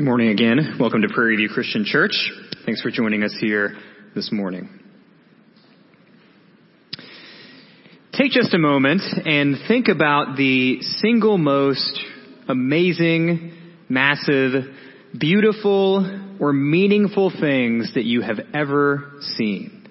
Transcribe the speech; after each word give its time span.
Good 0.00 0.06
morning 0.06 0.30
again. 0.30 0.78
Welcome 0.80 1.02
to 1.02 1.08
Prairie 1.12 1.36
View 1.36 1.50
Christian 1.50 1.84
Church. 1.84 2.32
Thanks 2.64 2.80
for 2.80 2.90
joining 2.90 3.22
us 3.22 3.36
here 3.38 3.76
this 4.14 4.32
morning. 4.32 4.80
Take 8.14 8.32
just 8.32 8.54
a 8.54 8.58
moment 8.58 9.02
and 9.26 9.56
think 9.68 9.88
about 9.88 10.38
the 10.38 10.80
single 10.80 11.36
most 11.36 12.00
amazing, 12.48 13.52
massive, 13.90 14.64
beautiful, 15.18 16.38
or 16.40 16.54
meaningful 16.54 17.30
things 17.38 17.92
that 17.94 18.04
you 18.04 18.22
have 18.22 18.38
ever 18.54 19.20
seen, 19.36 19.86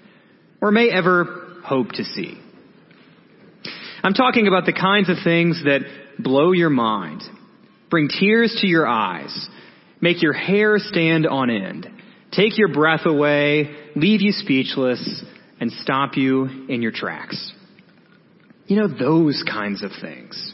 or 0.59 0.71
may 0.71 0.89
ever 0.89 1.59
hope 1.63 1.91
to 1.91 2.03
see. 2.03 2.41
I'm 4.03 4.15
talking 4.15 4.47
about 4.47 4.65
the 4.65 4.73
kinds 4.73 5.07
of 5.07 5.17
things 5.23 5.61
that 5.65 5.81
blow 6.17 6.51
your 6.51 6.71
mind, 6.71 7.21
bring 7.91 8.07
tears 8.07 8.57
to 8.61 8.67
your 8.67 8.87
eyes, 8.87 9.47
make 10.01 10.21
your 10.21 10.33
hair 10.33 10.77
stand 10.77 11.27
on 11.27 11.49
end, 11.49 11.87
take 12.31 12.57
your 12.57 12.73
breath 12.73 13.05
away, 13.05 13.75
leave 13.95 14.21
you 14.21 14.31
speechless, 14.31 15.23
and 15.59 15.71
stop 15.71 16.15
you 16.15 16.45
in 16.69 16.81
your 16.81 16.91
tracks. 16.91 17.53
You 18.67 18.77
know, 18.77 18.87
those 18.87 19.43
kinds 19.49 19.83
of 19.83 19.91
things. 20.01 20.53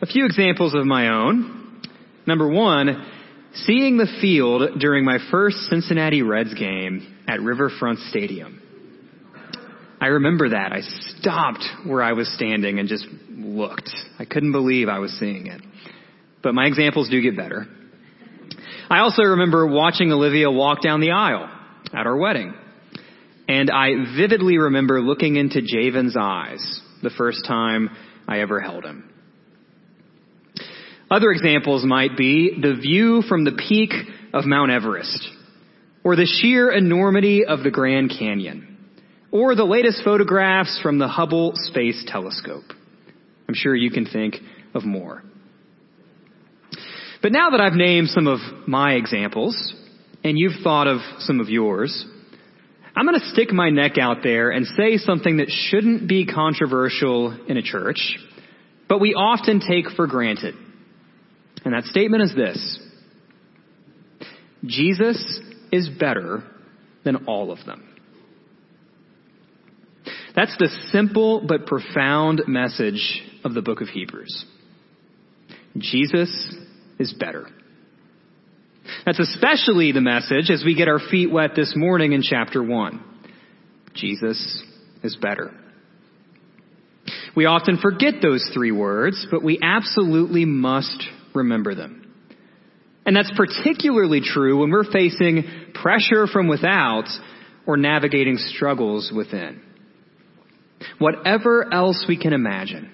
A 0.00 0.06
few 0.06 0.24
examples 0.24 0.74
of 0.74 0.86
my 0.86 1.08
own. 1.08 1.80
Number 2.26 2.48
one, 2.48 3.06
seeing 3.54 3.96
the 3.96 4.06
field 4.20 4.78
during 4.80 5.04
my 5.04 5.18
first 5.30 5.56
Cincinnati 5.68 6.22
Reds 6.22 6.54
game 6.54 7.16
at 7.26 7.40
Riverfront 7.40 7.98
Stadium. 8.10 8.60
I 10.00 10.06
remember 10.06 10.48
that. 10.48 10.72
I 10.72 10.80
stopped 11.18 11.64
where 11.86 12.02
I 12.02 12.12
was 12.12 12.32
standing 12.34 12.80
and 12.80 12.88
just 12.88 13.06
looked. 13.30 13.90
I 14.18 14.24
couldn't 14.24 14.52
believe 14.52 14.88
I 14.88 14.98
was 14.98 15.12
seeing 15.18 15.46
it. 15.46 15.60
But 16.42 16.54
my 16.54 16.66
examples 16.66 17.08
do 17.08 17.20
get 17.20 17.36
better. 17.36 17.66
I 18.90 19.00
also 19.00 19.22
remember 19.22 19.66
watching 19.66 20.12
Olivia 20.12 20.50
walk 20.50 20.82
down 20.82 21.00
the 21.00 21.12
aisle 21.12 21.48
at 21.94 22.06
our 22.06 22.16
wedding. 22.16 22.54
And 23.48 23.70
I 23.70 23.90
vividly 24.16 24.58
remember 24.58 25.00
looking 25.00 25.36
into 25.36 25.62
Javen's 25.62 26.16
eyes 26.18 26.80
the 27.02 27.10
first 27.10 27.44
time 27.46 27.90
I 28.26 28.40
ever 28.40 28.60
held 28.60 28.84
him. 28.84 29.08
Other 31.10 31.30
examples 31.30 31.84
might 31.84 32.16
be 32.16 32.58
the 32.60 32.74
view 32.74 33.22
from 33.22 33.44
the 33.44 33.52
peak 33.52 33.92
of 34.32 34.46
Mount 34.46 34.70
Everest, 34.70 35.28
or 36.04 36.16
the 36.16 36.26
sheer 36.26 36.70
enormity 36.70 37.44
of 37.44 37.62
the 37.62 37.70
Grand 37.70 38.14
Canyon 38.18 38.72
or 39.32 39.54
the 39.54 39.64
latest 39.64 40.04
photographs 40.04 40.78
from 40.82 40.98
the 40.98 41.08
Hubble 41.08 41.52
Space 41.54 42.04
Telescope. 42.06 42.64
I'm 43.48 43.54
sure 43.54 43.74
you 43.74 43.90
can 43.90 44.04
think 44.06 44.36
of 44.74 44.84
more. 44.84 45.24
But 47.22 47.30
now 47.30 47.50
that 47.50 47.60
I've 47.60 47.74
named 47.74 48.08
some 48.08 48.26
of 48.26 48.40
my 48.66 48.94
examples, 48.94 49.74
and 50.24 50.36
you've 50.36 50.62
thought 50.64 50.88
of 50.88 50.98
some 51.20 51.40
of 51.40 51.48
yours, 51.48 52.04
I'm 52.96 53.06
going 53.06 53.18
to 53.18 53.26
stick 53.26 53.52
my 53.52 53.70
neck 53.70 53.96
out 53.96 54.18
there 54.24 54.50
and 54.50 54.66
say 54.66 54.96
something 54.98 55.36
that 55.36 55.48
shouldn't 55.48 56.08
be 56.08 56.26
controversial 56.26 57.46
in 57.46 57.56
a 57.56 57.62
church, 57.62 58.18
but 58.88 59.00
we 59.00 59.14
often 59.14 59.60
take 59.60 59.88
for 59.96 60.06
granted. 60.06 60.54
And 61.64 61.74
that 61.74 61.84
statement 61.84 62.24
is 62.24 62.34
this 62.34 62.80
Jesus 64.66 65.40
is 65.70 65.88
better 65.88 66.42
than 67.04 67.26
all 67.26 67.52
of 67.52 67.64
them. 67.64 67.88
That's 70.34 70.56
the 70.58 70.68
simple 70.90 71.44
but 71.46 71.66
profound 71.66 72.42
message 72.46 73.22
of 73.44 73.54
the 73.54 73.62
book 73.62 73.80
of 73.80 73.88
Hebrews. 73.88 74.44
Jesus 75.78 76.54
is 76.98 77.12
better. 77.12 77.46
That's 79.06 79.20
especially 79.20 79.92
the 79.92 80.00
message 80.00 80.50
as 80.50 80.62
we 80.64 80.74
get 80.74 80.88
our 80.88 80.98
feet 80.98 81.30
wet 81.30 81.52
this 81.54 81.74
morning 81.76 82.12
in 82.12 82.22
chapter 82.22 82.62
1. 82.62 83.04
Jesus 83.94 84.62
is 85.02 85.16
better. 85.16 85.52
We 87.34 87.46
often 87.46 87.78
forget 87.78 88.14
those 88.20 88.48
three 88.52 88.72
words, 88.72 89.26
but 89.30 89.42
we 89.42 89.58
absolutely 89.62 90.44
must 90.44 91.02
remember 91.34 91.74
them. 91.74 91.98
And 93.04 93.16
that's 93.16 93.32
particularly 93.36 94.20
true 94.20 94.60
when 94.60 94.70
we're 94.70 94.90
facing 94.90 95.44
pressure 95.74 96.26
from 96.26 96.48
without 96.48 97.08
or 97.66 97.76
navigating 97.76 98.36
struggles 98.36 99.12
within. 99.14 99.60
Whatever 100.98 101.72
else 101.72 102.04
we 102.08 102.16
can 102.16 102.32
imagine, 102.32 102.90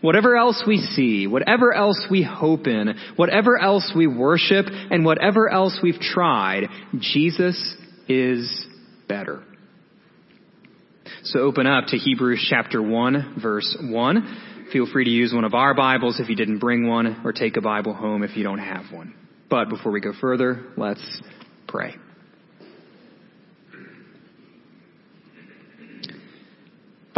whatever 0.00 0.36
else 0.36 0.62
we 0.66 0.78
see, 0.78 1.26
whatever 1.26 1.72
else 1.72 2.06
we 2.10 2.22
hope 2.22 2.66
in, 2.66 2.94
whatever 3.16 3.58
else 3.58 3.92
we 3.94 4.06
worship, 4.06 4.66
and 4.68 5.04
whatever 5.04 5.48
else 5.48 5.78
we've 5.82 6.00
tried, 6.00 6.64
Jesus 6.98 7.76
is 8.08 8.66
better. 9.08 9.42
So 11.24 11.40
open 11.40 11.66
up 11.66 11.86
to 11.88 11.96
Hebrews 11.96 12.46
chapter 12.48 12.82
1, 12.82 13.38
verse 13.42 13.76
1. 13.80 14.68
Feel 14.72 14.86
free 14.90 15.04
to 15.04 15.10
use 15.10 15.32
one 15.32 15.44
of 15.44 15.54
our 15.54 15.74
Bibles 15.74 16.20
if 16.20 16.28
you 16.28 16.36
didn't 16.36 16.58
bring 16.58 16.86
one, 16.86 17.22
or 17.24 17.32
take 17.32 17.56
a 17.56 17.62
Bible 17.62 17.94
home 17.94 18.22
if 18.22 18.36
you 18.36 18.44
don't 18.44 18.58
have 18.58 18.92
one. 18.92 19.14
But 19.48 19.70
before 19.70 19.92
we 19.92 20.00
go 20.00 20.12
further, 20.20 20.66
let's 20.76 21.22
pray. 21.66 21.94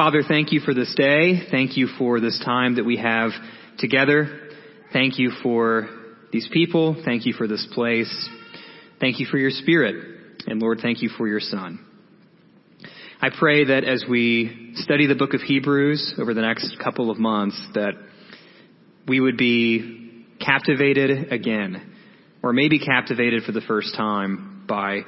Father, 0.01 0.23
thank 0.27 0.51
you 0.51 0.61
for 0.61 0.73
this 0.73 0.95
day. 0.97 1.43
Thank 1.51 1.77
you 1.77 1.87
for 1.99 2.21
this 2.21 2.41
time 2.43 2.77
that 2.77 2.85
we 2.85 2.97
have 2.97 3.33
together. 3.77 4.49
Thank 4.95 5.19
you 5.19 5.31
for 5.43 5.91
these 6.33 6.49
people. 6.51 6.97
Thank 7.05 7.27
you 7.27 7.35
for 7.35 7.47
this 7.47 7.69
place. 7.75 8.31
Thank 8.99 9.21
you 9.21 9.27
for 9.27 9.37
your 9.37 9.51
spirit. 9.51 10.41
And 10.47 10.59
Lord, 10.59 10.79
thank 10.81 11.03
you 11.03 11.11
for 11.19 11.29
your 11.29 11.41
son. 11.41 11.85
I 13.21 13.29
pray 13.29 13.67
that 13.67 13.85
as 13.85 14.03
we 14.09 14.73
study 14.77 15.07
the 15.07 15.15
book 15.15 15.35
of 15.35 15.43
Hebrews 15.43 16.15
over 16.19 16.33
the 16.33 16.41
next 16.41 16.79
couple 16.83 17.11
of 17.11 17.19
months, 17.19 17.63
that 17.75 17.93
we 19.07 19.21
would 19.21 19.37
be 19.37 20.25
captivated 20.41 21.31
again, 21.31 21.95
or 22.43 22.55
maybe 22.55 22.79
captivated 22.79 23.43
for 23.43 23.53
the 23.53 23.61
first 23.61 23.95
time 23.99 24.65
by 24.67 25.01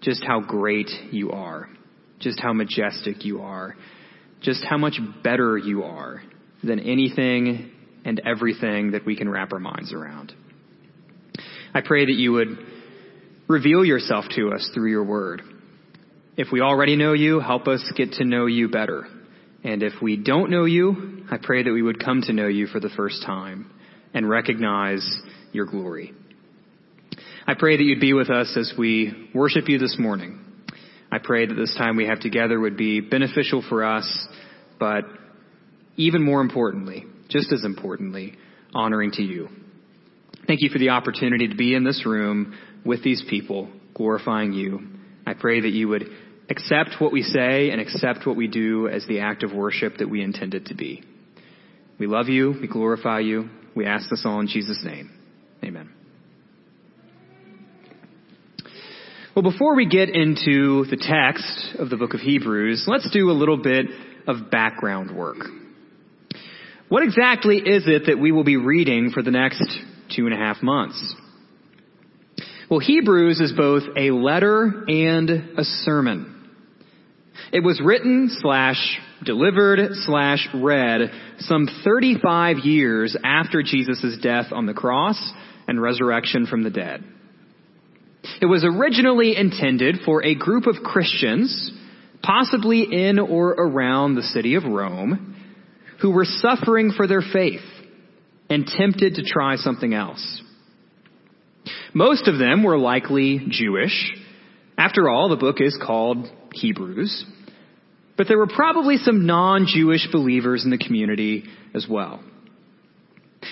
just 0.00 0.24
how 0.24 0.40
great 0.40 0.88
you 1.10 1.30
are, 1.30 1.68
just 2.20 2.40
how 2.40 2.54
majestic 2.54 3.26
you 3.26 3.42
are, 3.42 3.76
just 4.40 4.64
how 4.64 4.78
much 4.78 4.98
better 5.22 5.56
you 5.58 5.82
are 5.82 6.22
than 6.62 6.80
anything 6.80 7.70
and 8.04 8.20
everything 8.24 8.92
that 8.92 9.04
we 9.04 9.16
can 9.16 9.28
wrap 9.28 9.52
our 9.52 9.58
minds 9.58 9.92
around. 9.92 10.32
I 11.74 11.82
pray 11.82 12.06
that 12.06 12.14
you 12.14 12.32
would 12.32 12.58
reveal 13.48 13.84
yourself 13.84 14.24
to 14.36 14.52
us 14.52 14.70
through 14.74 14.90
your 14.90 15.04
word. 15.04 15.42
If 16.36 16.48
we 16.52 16.60
already 16.60 16.96
know 16.96 17.12
you, 17.12 17.40
help 17.40 17.68
us 17.68 17.82
get 17.96 18.12
to 18.12 18.24
know 18.24 18.46
you 18.46 18.68
better. 18.68 19.06
And 19.62 19.82
if 19.82 19.92
we 20.00 20.16
don't 20.16 20.50
know 20.50 20.64
you, 20.64 21.24
I 21.30 21.36
pray 21.42 21.62
that 21.62 21.72
we 21.72 21.82
would 21.82 22.02
come 22.02 22.22
to 22.22 22.32
know 22.32 22.46
you 22.46 22.66
for 22.66 22.80
the 22.80 22.88
first 22.96 23.22
time 23.24 23.70
and 24.14 24.28
recognize 24.28 25.06
your 25.52 25.66
glory. 25.66 26.14
I 27.46 27.54
pray 27.58 27.76
that 27.76 27.82
you'd 27.82 28.00
be 28.00 28.12
with 28.12 28.30
us 28.30 28.56
as 28.56 28.72
we 28.78 29.30
worship 29.34 29.68
you 29.68 29.78
this 29.78 29.96
morning. 29.98 30.49
I 31.12 31.18
pray 31.18 31.46
that 31.46 31.54
this 31.54 31.74
time 31.76 31.96
we 31.96 32.06
have 32.06 32.20
together 32.20 32.58
would 32.58 32.76
be 32.76 33.00
beneficial 33.00 33.64
for 33.68 33.84
us, 33.84 34.28
but 34.78 35.04
even 35.96 36.22
more 36.22 36.40
importantly, 36.40 37.04
just 37.28 37.52
as 37.52 37.64
importantly, 37.64 38.34
honoring 38.74 39.10
to 39.12 39.22
you. 39.22 39.48
Thank 40.46 40.62
you 40.62 40.70
for 40.70 40.78
the 40.78 40.90
opportunity 40.90 41.48
to 41.48 41.56
be 41.56 41.74
in 41.74 41.84
this 41.84 42.04
room 42.06 42.56
with 42.84 43.02
these 43.02 43.22
people, 43.28 43.68
glorifying 43.94 44.52
you. 44.52 44.80
I 45.26 45.34
pray 45.34 45.60
that 45.60 45.70
you 45.70 45.88
would 45.88 46.04
accept 46.48 46.96
what 46.98 47.12
we 47.12 47.22
say 47.22 47.70
and 47.70 47.80
accept 47.80 48.26
what 48.26 48.36
we 48.36 48.48
do 48.48 48.88
as 48.88 49.06
the 49.06 49.20
act 49.20 49.42
of 49.42 49.52
worship 49.52 49.98
that 49.98 50.08
we 50.08 50.22
intend 50.22 50.54
it 50.54 50.66
to 50.66 50.74
be. 50.74 51.04
We 51.98 52.06
love 52.06 52.28
you. 52.28 52.54
We 52.60 52.66
glorify 52.66 53.20
you. 53.20 53.50
We 53.76 53.86
ask 53.86 54.08
this 54.10 54.24
all 54.24 54.40
in 54.40 54.48
Jesus' 54.48 54.82
name. 54.84 55.10
Amen. 55.62 55.99
Well, 59.40 59.52
before 59.52 59.74
we 59.74 59.86
get 59.86 60.10
into 60.10 60.84
the 60.90 60.98
text 60.98 61.74
of 61.78 61.88
the 61.88 61.96
book 61.96 62.12
of 62.12 62.20
Hebrews, 62.20 62.84
let's 62.86 63.08
do 63.10 63.30
a 63.30 63.32
little 63.32 63.56
bit 63.56 63.86
of 64.26 64.50
background 64.50 65.16
work. 65.16 65.38
What 66.90 67.02
exactly 67.02 67.56
is 67.56 67.84
it 67.86 68.02
that 68.08 68.18
we 68.18 68.32
will 68.32 68.44
be 68.44 68.58
reading 68.58 69.12
for 69.14 69.22
the 69.22 69.30
next 69.30 69.62
two 70.14 70.26
and 70.26 70.34
a 70.34 70.36
half 70.36 70.62
months? 70.62 71.14
Well, 72.70 72.80
Hebrews 72.80 73.40
is 73.40 73.54
both 73.56 73.84
a 73.96 74.10
letter 74.10 74.84
and 74.86 75.30
a 75.58 75.64
sermon. 75.64 76.50
It 77.50 77.64
was 77.64 77.80
written 77.82 78.28
slash 78.42 79.00
delivered 79.24 79.80
slash 80.04 80.46
read 80.54 81.12
some 81.38 81.66
35 81.82 82.58
years 82.58 83.16
after 83.24 83.62
Jesus' 83.62 84.18
death 84.20 84.52
on 84.52 84.66
the 84.66 84.74
cross 84.74 85.32
and 85.66 85.80
resurrection 85.80 86.46
from 86.46 86.62
the 86.62 86.68
dead. 86.68 87.02
It 88.40 88.46
was 88.46 88.64
originally 88.64 89.36
intended 89.36 89.98
for 90.04 90.24
a 90.24 90.34
group 90.34 90.66
of 90.66 90.82
Christians, 90.82 91.72
possibly 92.22 92.82
in 92.82 93.18
or 93.18 93.50
around 93.50 94.14
the 94.14 94.22
city 94.22 94.54
of 94.54 94.64
Rome, 94.64 95.36
who 96.00 96.10
were 96.10 96.24
suffering 96.24 96.92
for 96.96 97.06
their 97.06 97.22
faith 97.22 97.60
and 98.48 98.66
tempted 98.66 99.14
to 99.14 99.22
try 99.22 99.56
something 99.56 99.94
else. 99.94 100.42
Most 101.94 102.28
of 102.28 102.38
them 102.38 102.62
were 102.62 102.78
likely 102.78 103.46
Jewish. 103.48 104.12
After 104.78 105.08
all, 105.08 105.28
the 105.28 105.36
book 105.36 105.56
is 105.60 105.78
called 105.84 106.28
Hebrews. 106.52 107.24
But 108.16 108.28
there 108.28 108.38
were 108.38 108.46
probably 108.46 108.96
some 108.96 109.26
non-Jewish 109.26 110.08
believers 110.12 110.64
in 110.64 110.70
the 110.70 110.78
community 110.78 111.44
as 111.74 111.86
well. 111.88 112.22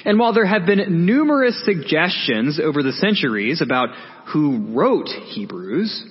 And 0.04 0.18
while 0.18 0.32
there 0.32 0.46
have 0.46 0.66
been 0.66 1.06
numerous 1.06 1.62
suggestions 1.64 2.60
over 2.62 2.82
the 2.82 2.92
centuries 2.92 3.62
about 3.62 3.88
who 4.32 4.74
wrote 4.74 5.08
Hebrews, 5.08 6.04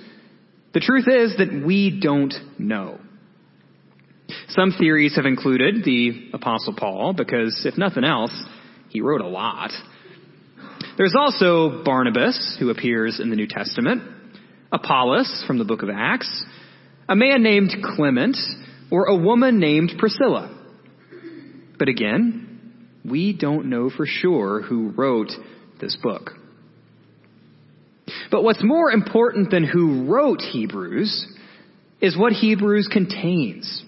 the 0.74 0.80
truth 0.80 1.08
is 1.08 1.38
that 1.38 1.64
we 1.66 2.00
don't 2.02 2.34
know. 2.58 3.00
Some 4.50 4.72
theories 4.78 5.16
have 5.16 5.26
included 5.26 5.84
the 5.84 6.32
Apostle 6.34 6.74
Paul 6.76 7.14
because, 7.14 7.66
if 7.66 7.78
nothing 7.78 8.04
else, 8.04 8.32
he 8.90 9.02
wrote 9.02 9.22
a 9.22 9.28
lot. 9.28 9.72
There's 10.98 11.16
also 11.18 11.84
Barnabas, 11.84 12.58
who 12.60 12.70
appears 12.70 13.20
in 13.20 13.30
the 13.30 13.36
New 13.36 13.48
Testament, 13.48 14.02
Apollos 14.72 15.44
from 15.48 15.60
the 15.60 15.64
book 15.64 15.84
of 15.84 15.90
Acts, 15.90 16.44
a 17.08 17.16
man 17.16 17.44
named 17.44 17.76
Clement, 17.84 18.38
or 18.92 19.06
a 19.06 19.16
woman 19.16 19.60
named 19.60 19.94
Priscilla. 19.98 20.54
But 21.78 21.88
again, 21.88 22.47
we 23.10 23.34
don't 23.34 23.70
know 23.70 23.90
for 23.90 24.06
sure 24.06 24.62
who 24.62 24.90
wrote 24.90 25.32
this 25.80 25.96
book. 26.02 26.32
But 28.32 28.44
what's 28.44 28.64
more 28.64 28.92
important 28.92 29.52
than 29.52 29.64
who 29.64 30.06
wrote 30.06 30.42
Hebrews 30.42 31.28
is 32.02 32.18
what 32.18 32.34
Hebrews 32.34 32.90
contains. 32.92 33.84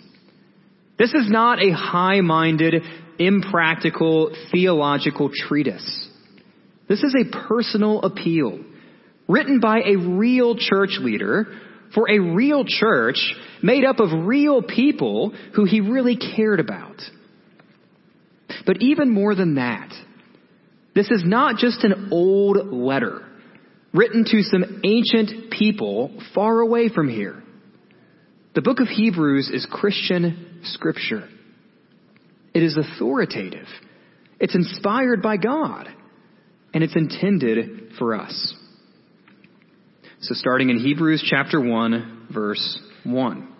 This 0.97 1.13
is 1.13 1.29
not 1.29 1.61
a 1.61 1.71
high-minded, 1.71 2.83
impractical, 3.19 4.35
theological 4.51 5.29
treatise. 5.47 6.07
This 6.87 7.03
is 7.03 7.15
a 7.15 7.47
personal 7.47 8.01
appeal 8.01 8.59
written 9.27 9.59
by 9.59 9.81
a 9.85 9.95
real 9.95 10.55
church 10.57 10.97
leader 10.99 11.47
for 11.93 12.09
a 12.09 12.19
real 12.19 12.65
church 12.65 13.19
made 13.61 13.85
up 13.85 13.99
of 13.99 14.25
real 14.25 14.61
people 14.61 15.33
who 15.55 15.65
he 15.65 15.81
really 15.81 16.17
cared 16.17 16.59
about. 16.59 16.99
But 18.69 18.83
even 18.83 19.09
more 19.09 19.33
than 19.33 19.55
that, 19.55 19.91
this 20.93 21.09
is 21.09 21.23
not 21.25 21.57
just 21.57 21.83
an 21.83 22.09
old 22.11 22.67
letter 22.71 23.25
written 23.95 24.23
to 24.25 24.43
some 24.43 24.81
ancient 24.83 25.49
people 25.49 26.11
far 26.35 26.59
away 26.59 26.89
from 26.89 27.09
here. 27.09 27.41
The 28.53 28.61
book 28.61 28.79
of 28.79 28.87
Hebrews 28.87 29.49
is 29.51 29.65
Christian 29.71 30.59
scripture. 30.65 31.27
It 32.53 32.61
is 32.61 32.77
authoritative. 32.77 33.65
It's 34.39 34.53
inspired 34.53 35.23
by 35.23 35.37
God. 35.37 35.87
And 36.71 36.83
it's 36.83 36.95
intended 36.95 37.93
for 37.97 38.13
us. 38.13 38.53
So 40.21 40.35
starting 40.35 40.69
in 40.69 40.77
Hebrews 40.77 41.27
chapter 41.27 41.59
1, 41.59 42.27
verse 42.31 42.79
1. 43.03 43.51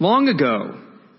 Long 0.00 0.26
ago, 0.26 0.80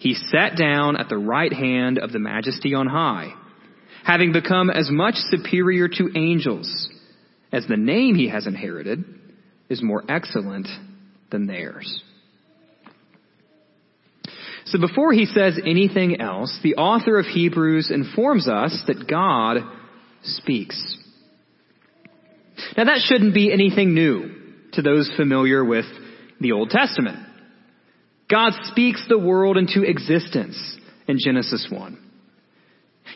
he 0.00 0.14
sat 0.14 0.56
down 0.56 0.98
at 0.98 1.10
the 1.10 1.18
right 1.18 1.52
hand 1.52 1.98
of 1.98 2.10
the 2.10 2.18
majesty 2.18 2.74
on 2.74 2.86
high, 2.86 3.34
having 4.02 4.32
become 4.32 4.70
as 4.70 4.90
much 4.90 5.14
superior 5.14 5.88
to 5.88 6.10
angels 6.16 6.88
as 7.52 7.66
the 7.66 7.76
name 7.76 8.14
he 8.14 8.30
has 8.30 8.46
inherited 8.46 9.04
is 9.68 9.82
more 9.82 10.02
excellent 10.08 10.68
than 11.30 11.46
theirs. 11.46 12.02
So 14.64 14.80
before 14.80 15.12
he 15.12 15.26
says 15.26 15.60
anything 15.66 16.18
else, 16.18 16.58
the 16.62 16.76
author 16.76 17.18
of 17.18 17.26
Hebrews 17.26 17.90
informs 17.92 18.48
us 18.48 18.82
that 18.86 19.06
God 19.06 19.58
speaks. 20.22 20.96
Now 22.74 22.84
that 22.84 23.02
shouldn't 23.04 23.34
be 23.34 23.52
anything 23.52 23.92
new 23.92 24.30
to 24.72 24.82
those 24.82 25.12
familiar 25.14 25.62
with 25.62 25.84
the 26.40 26.52
Old 26.52 26.70
Testament. 26.70 27.26
God 28.30 28.52
speaks 28.64 29.04
the 29.08 29.18
world 29.18 29.56
into 29.56 29.82
existence 29.82 30.56
in 31.08 31.18
Genesis 31.18 31.66
1. 31.70 31.98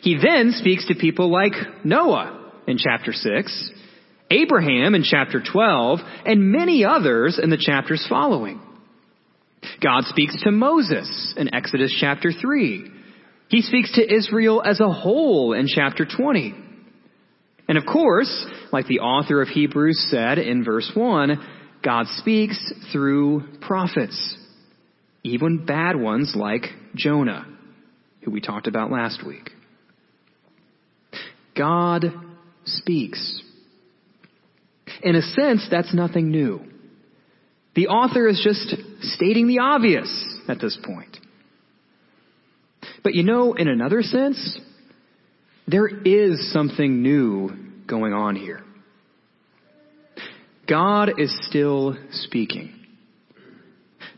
He 0.01 0.17
then 0.21 0.51
speaks 0.51 0.87
to 0.87 0.95
people 0.95 1.31
like 1.31 1.53
Noah 1.83 2.51
in 2.67 2.77
chapter 2.77 3.13
6, 3.13 3.71
Abraham 4.29 4.93
in 4.93 5.03
chapter 5.03 5.41
12, 5.41 5.99
and 6.25 6.51
many 6.51 6.83
others 6.83 7.39
in 7.41 7.49
the 7.49 7.57
chapters 7.57 8.05
following. 8.09 8.59
God 9.81 10.03
speaks 10.05 10.35
to 10.43 10.51
Moses 10.51 11.33
in 11.37 11.53
Exodus 11.53 11.95
chapter 11.99 12.31
3. 12.31 12.91
He 13.47 13.61
speaks 13.61 13.93
to 13.93 14.13
Israel 14.13 14.61
as 14.63 14.79
a 14.79 14.91
whole 14.91 15.53
in 15.53 15.67
chapter 15.67 16.05
20. 16.05 16.55
And 17.67 17.77
of 17.77 17.85
course, 17.85 18.45
like 18.71 18.87
the 18.87 18.99
author 18.99 19.41
of 19.41 19.47
Hebrews 19.47 20.07
said 20.09 20.37
in 20.37 20.63
verse 20.63 20.91
1, 20.93 21.79
God 21.83 22.07
speaks 22.17 22.73
through 22.91 23.43
prophets, 23.61 24.37
even 25.25 25.65
bad 25.65 25.95
ones 25.95 26.33
like 26.35 26.65
Jonah, 26.95 27.47
who 28.21 28.31
we 28.31 28.41
talked 28.41 28.67
about 28.67 28.91
last 28.91 29.25
week. 29.25 29.49
God 31.57 32.05
speaks. 32.65 33.41
In 35.01 35.15
a 35.15 35.21
sense, 35.21 35.67
that's 35.69 35.93
nothing 35.93 36.29
new. 36.29 36.61
The 37.75 37.87
author 37.87 38.27
is 38.27 38.39
just 38.43 38.75
stating 39.01 39.47
the 39.47 39.59
obvious 39.59 40.39
at 40.47 40.59
this 40.59 40.77
point. 40.83 41.17
But 43.03 43.15
you 43.15 43.23
know, 43.23 43.53
in 43.53 43.67
another 43.67 44.01
sense, 44.01 44.59
there 45.67 45.87
is 45.87 46.53
something 46.53 47.01
new 47.01 47.49
going 47.87 48.13
on 48.13 48.35
here. 48.35 48.61
God 50.67 51.19
is 51.19 51.35
still 51.47 51.97
speaking. 52.11 52.84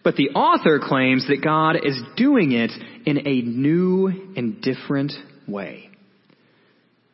But 0.07 0.15
the 0.15 0.29
author 0.29 0.79
claims 0.81 1.27
that 1.27 1.43
God 1.43 1.75
is 1.83 1.99
doing 2.15 2.53
it 2.53 2.71
in 3.05 3.27
a 3.27 3.41
new 3.41 4.07
and 4.37 4.61
different 4.61 5.11
way. 5.45 5.89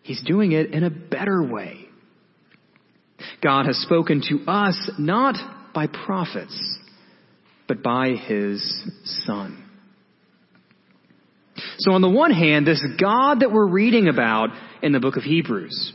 He's 0.03 0.21
doing 0.21 0.51
it 0.51 0.75
in 0.75 0.83
a 0.83 0.91
better 0.91 1.41
way. 1.41 1.88
God 3.41 3.65
has 3.65 3.77
spoken 3.77 4.21
to 4.29 4.45
us 4.47 4.91
not 5.00 5.73
by 5.73 5.88
prophets, 5.88 6.55
but 7.67 7.81
by 7.81 8.09
His 8.09 8.62
Son. 9.25 9.67
So 11.79 11.93
on 11.93 12.01
the 12.03 12.09
one 12.09 12.29
hand, 12.29 12.67
this 12.67 12.85
God 13.01 13.39
that 13.39 13.51
we're 13.51 13.65
reading 13.65 14.07
about 14.07 14.50
in 14.83 14.91
the 14.91 15.00
book 15.00 15.17
of 15.17 15.23
Hebrews, 15.23 15.93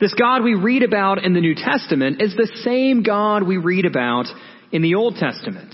this 0.00 0.14
God 0.14 0.42
we 0.42 0.54
read 0.54 0.82
about 0.82 1.22
in 1.22 1.34
the 1.34 1.40
New 1.40 1.54
Testament 1.54 2.20
is 2.20 2.34
the 2.34 2.50
same 2.64 3.04
God 3.04 3.44
we 3.44 3.58
read 3.58 3.84
about 3.84 4.26
in 4.72 4.82
the 4.82 4.96
Old 4.96 5.14
Testament. 5.20 5.72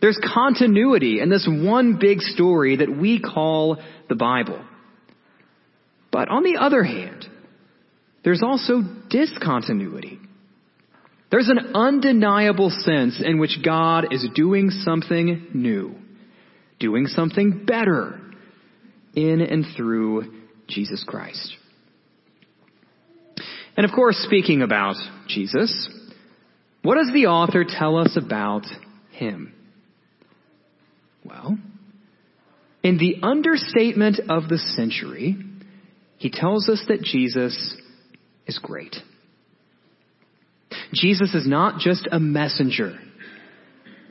There's 0.00 0.18
continuity 0.34 1.20
in 1.20 1.30
this 1.30 1.48
one 1.50 1.98
big 1.98 2.20
story 2.20 2.76
that 2.76 2.94
we 2.94 3.20
call 3.20 3.78
the 4.08 4.14
Bible. 4.14 4.62
But 6.12 6.28
on 6.28 6.42
the 6.42 6.58
other 6.60 6.82
hand, 6.82 7.26
there's 8.24 8.42
also 8.42 8.82
discontinuity. 9.08 10.18
There's 11.30 11.48
an 11.48 11.74
undeniable 11.74 12.70
sense 12.70 13.22
in 13.24 13.38
which 13.38 13.58
God 13.64 14.12
is 14.12 14.26
doing 14.34 14.70
something 14.70 15.48
new 15.54 15.96
doing 16.78 17.06
something 17.06 17.64
better 17.64 18.20
in 19.14 19.40
and 19.40 19.64
through 19.76 20.32
Jesus 20.68 21.04
Christ. 21.06 21.54
And 23.76 23.84
of 23.84 23.92
course, 23.92 24.16
speaking 24.18 24.62
about 24.62 24.96
Jesus, 25.28 25.88
what 26.82 26.96
does 26.96 27.10
the 27.12 27.26
author 27.26 27.64
tell 27.64 27.96
us 27.98 28.16
about 28.16 28.64
him? 29.10 29.52
Well, 31.26 31.58
in 32.82 32.98
the 32.98 33.16
understatement 33.22 34.20
of 34.28 34.48
the 34.48 34.58
century, 34.58 35.36
he 36.18 36.30
tells 36.30 36.68
us 36.68 36.84
that 36.88 37.02
Jesus 37.02 37.76
is 38.46 38.58
great. 38.58 38.94
Jesus 40.92 41.34
is 41.34 41.46
not 41.46 41.80
just 41.80 42.06
a 42.10 42.20
messenger. 42.20 42.96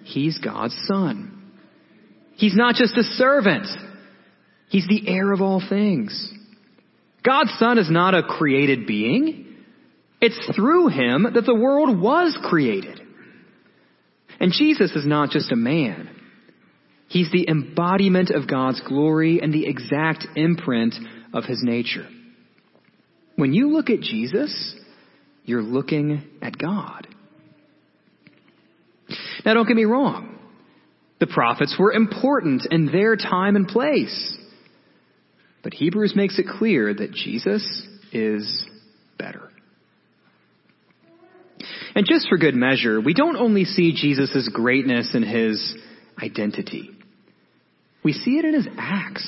He's 0.04 0.38
God's 0.40 0.78
son. 0.88 1.54
He's 2.36 2.56
not 2.56 2.76
just 2.76 2.98
a 2.98 3.04
servant. 3.04 3.68
He's 4.70 4.88
the 4.88 5.08
heir 5.08 5.32
of 5.32 5.42
all 5.42 5.62
things. 5.68 6.32
God's 7.24 7.54
Son 7.58 7.80
is 7.80 7.90
not 7.90 8.14
a 8.14 8.24
created 8.24 8.86
being. 8.86 9.56
It's 10.22 10.56
through 10.56 10.90
him 10.90 11.28
that 11.34 11.46
the 11.46 11.56
world 11.56 12.00
was 12.00 12.38
created. 12.44 13.02
And 14.40 14.52
Jesus 14.52 14.92
is 14.92 15.06
not 15.06 15.30
just 15.30 15.52
a 15.52 15.56
man. 15.56 16.10
He's 17.16 17.32
the 17.32 17.48
embodiment 17.48 18.30
of 18.30 18.46
God's 18.46 18.82
glory 18.82 19.40
and 19.42 19.54
the 19.54 19.66
exact 19.68 20.28
imprint 20.36 20.96
of 21.34 21.46
his 21.46 21.62
nature. 21.64 22.06
When 23.38 23.54
you 23.54 23.70
look 23.70 23.90
at 23.90 24.02
Jesus, 24.02 24.76
you're 25.46 25.62
looking 25.62 26.22
at 26.42 26.58
God. 26.58 27.08
Now 29.46 29.54
don't 29.54 29.66
get 29.66 29.78
me 29.78 29.86
wrong. 29.86 30.38
The 31.22 31.28
prophets 31.28 31.78
were 31.80 31.94
important 31.94 32.64
in 32.70 32.88
their 32.88 33.16
time 33.16 33.56
and 33.56 33.66
place. 33.66 34.38
But 35.64 35.74
Hebrews 35.74 36.18
makes 36.18 36.38
it 36.38 36.48
clear 36.48 36.94
that 36.94 37.14
Jesus 37.14 37.88
is 38.12 38.66
better. 39.18 39.52
And 41.96 42.06
just 42.06 42.28
for 42.28 42.38
good 42.38 42.56
measure, 42.56 43.00
we 43.00 43.14
don't 43.14 43.38
only 43.38 43.64
see 43.64 43.94
Jesus' 43.96 44.50
greatness 44.54 45.16
in 45.16 45.24
his 45.24 45.78
identity. 46.22 46.90
We 48.06 48.14
see 48.14 48.38
it 48.38 48.46
in 48.46 48.54
his 48.54 48.68
acts 48.78 49.28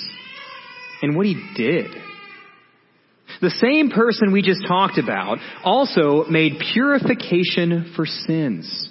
and 1.01 1.17
what 1.17 1.25
he 1.25 1.33
did. 1.55 1.87
The 3.41 3.49
same 3.49 3.89
person 3.89 4.31
we 4.31 4.43
just 4.43 4.67
talked 4.67 4.99
about 4.99 5.39
also 5.63 6.25
made 6.29 6.61
purification 6.73 7.93
for 7.95 8.05
sins. 8.05 8.89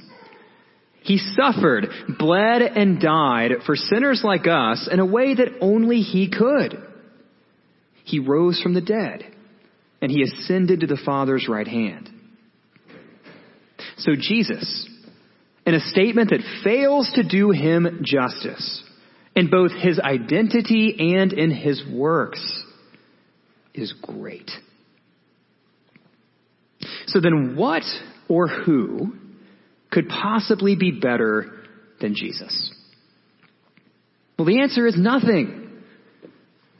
He 1.02 1.18
suffered, 1.18 1.86
bled, 2.18 2.62
and 2.62 3.00
died 3.00 3.52
for 3.64 3.76
sinners 3.76 4.22
like 4.24 4.48
us 4.48 4.88
in 4.90 4.98
a 4.98 5.06
way 5.06 5.34
that 5.34 5.58
only 5.60 6.00
he 6.00 6.28
could. 6.28 6.76
He 8.04 8.18
rose 8.18 8.60
from 8.60 8.74
the 8.74 8.80
dead, 8.80 9.22
and 10.02 10.10
he 10.10 10.22
ascended 10.22 10.80
to 10.80 10.88
the 10.88 11.00
Father's 11.04 11.46
right 11.48 11.66
hand. 11.66 12.10
So 13.98 14.12
Jesus, 14.18 14.88
in 15.64 15.74
a 15.74 15.80
statement 15.80 16.30
that 16.30 16.62
fails 16.64 17.10
to 17.14 17.22
do 17.22 17.52
him 17.52 18.00
justice, 18.02 18.82
in 19.36 19.50
both 19.50 19.70
his 19.70 20.00
identity 20.00 21.14
and 21.14 21.32
in 21.32 21.50
his 21.50 21.82
works, 21.86 22.64
is 23.74 23.92
great. 24.02 24.50
So 27.06 27.20
then 27.20 27.54
what 27.54 27.84
or 28.28 28.48
who 28.48 29.14
could 29.90 30.08
possibly 30.08 30.74
be 30.74 30.90
better 30.90 31.52
than 32.00 32.14
Jesus? 32.14 32.72
Well, 34.38 34.46
the 34.46 34.60
answer 34.60 34.86
is 34.86 34.96
nothing. 34.98 35.62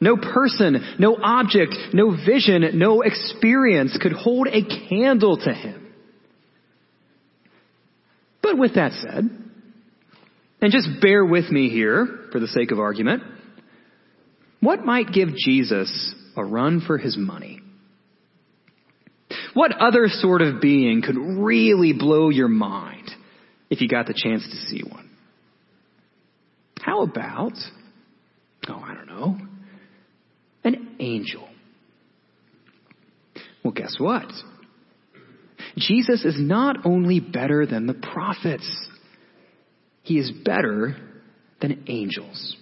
No 0.00 0.16
person, 0.16 0.96
no 0.98 1.16
object, 1.22 1.74
no 1.92 2.10
vision, 2.10 2.78
no 2.78 3.02
experience 3.02 3.98
could 4.00 4.12
hold 4.12 4.46
a 4.46 4.62
candle 4.88 5.38
to 5.38 5.52
him. 5.52 5.92
But 8.42 8.58
with 8.58 8.74
that 8.74 8.92
said, 8.92 9.45
and 10.60 10.72
just 10.72 10.88
bear 11.00 11.24
with 11.24 11.50
me 11.50 11.68
here 11.68 12.28
for 12.32 12.40
the 12.40 12.46
sake 12.48 12.70
of 12.70 12.78
argument, 12.78 13.22
what 14.60 14.84
might 14.84 15.12
give 15.12 15.28
Jesus 15.36 16.14
a 16.36 16.44
run 16.44 16.80
for 16.80 16.98
his 16.98 17.16
money? 17.16 17.60
What 19.54 19.72
other 19.72 20.08
sort 20.08 20.42
of 20.42 20.60
being 20.60 21.02
could 21.02 21.16
really 21.16 21.92
blow 21.92 22.30
your 22.30 22.48
mind 22.48 23.10
if 23.70 23.80
you 23.80 23.88
got 23.88 24.06
the 24.06 24.14
chance 24.14 24.44
to 24.44 24.56
see 24.68 24.82
one? 24.82 25.10
How 26.80 27.02
about, 27.02 27.54
oh, 28.68 28.82
I 28.84 28.94
don't 28.94 29.06
know, 29.06 29.38
an 30.62 30.96
angel? 31.00 31.48
Well, 33.64 33.72
guess 33.72 33.96
what? 33.98 34.26
Jesus 35.76 36.24
is 36.24 36.36
not 36.38 36.84
only 36.84 37.20
better 37.20 37.66
than 37.66 37.86
the 37.86 37.94
prophets, 37.94 38.88
he 40.06 40.20
is 40.20 40.30
better 40.30 40.96
than 41.60 41.82
angels. 41.88 42.56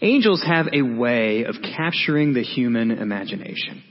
Angels 0.00 0.42
have 0.46 0.68
a 0.72 0.80
way 0.80 1.44
of 1.44 1.56
capturing 1.60 2.32
the 2.32 2.42
human 2.42 2.90
imagination. 2.90 3.82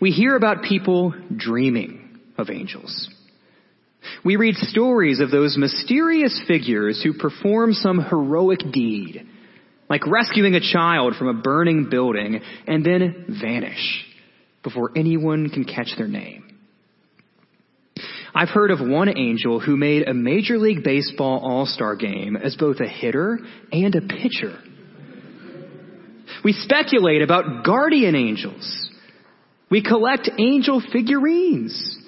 We 0.00 0.12
hear 0.12 0.36
about 0.36 0.62
people 0.62 1.12
dreaming 1.36 2.20
of 2.38 2.50
angels. 2.50 3.08
We 4.24 4.36
read 4.36 4.54
stories 4.54 5.18
of 5.18 5.32
those 5.32 5.56
mysterious 5.58 6.40
figures 6.46 7.02
who 7.02 7.12
perform 7.12 7.72
some 7.72 7.98
heroic 7.98 8.60
deed, 8.72 9.26
like 9.90 10.06
rescuing 10.06 10.54
a 10.54 10.60
child 10.60 11.16
from 11.16 11.26
a 11.26 11.42
burning 11.42 11.88
building 11.90 12.40
and 12.68 12.84
then 12.86 13.38
vanish 13.42 14.04
before 14.62 14.92
anyone 14.94 15.50
can 15.50 15.64
catch 15.64 15.88
their 15.98 16.06
name. 16.06 16.51
I've 18.34 18.48
heard 18.48 18.70
of 18.70 18.80
one 18.80 19.08
angel 19.08 19.60
who 19.60 19.76
made 19.76 20.08
a 20.08 20.14
Major 20.14 20.58
League 20.58 20.82
Baseball 20.82 21.40
All-Star 21.44 21.96
game 21.96 22.36
as 22.36 22.56
both 22.56 22.80
a 22.80 22.88
hitter 22.88 23.38
and 23.70 23.94
a 23.94 24.00
pitcher. 24.00 24.58
We 26.42 26.52
speculate 26.52 27.22
about 27.22 27.64
guardian 27.64 28.14
angels. 28.14 28.90
We 29.70 29.82
collect 29.82 30.30
angel 30.38 30.82
figurines. 30.92 31.98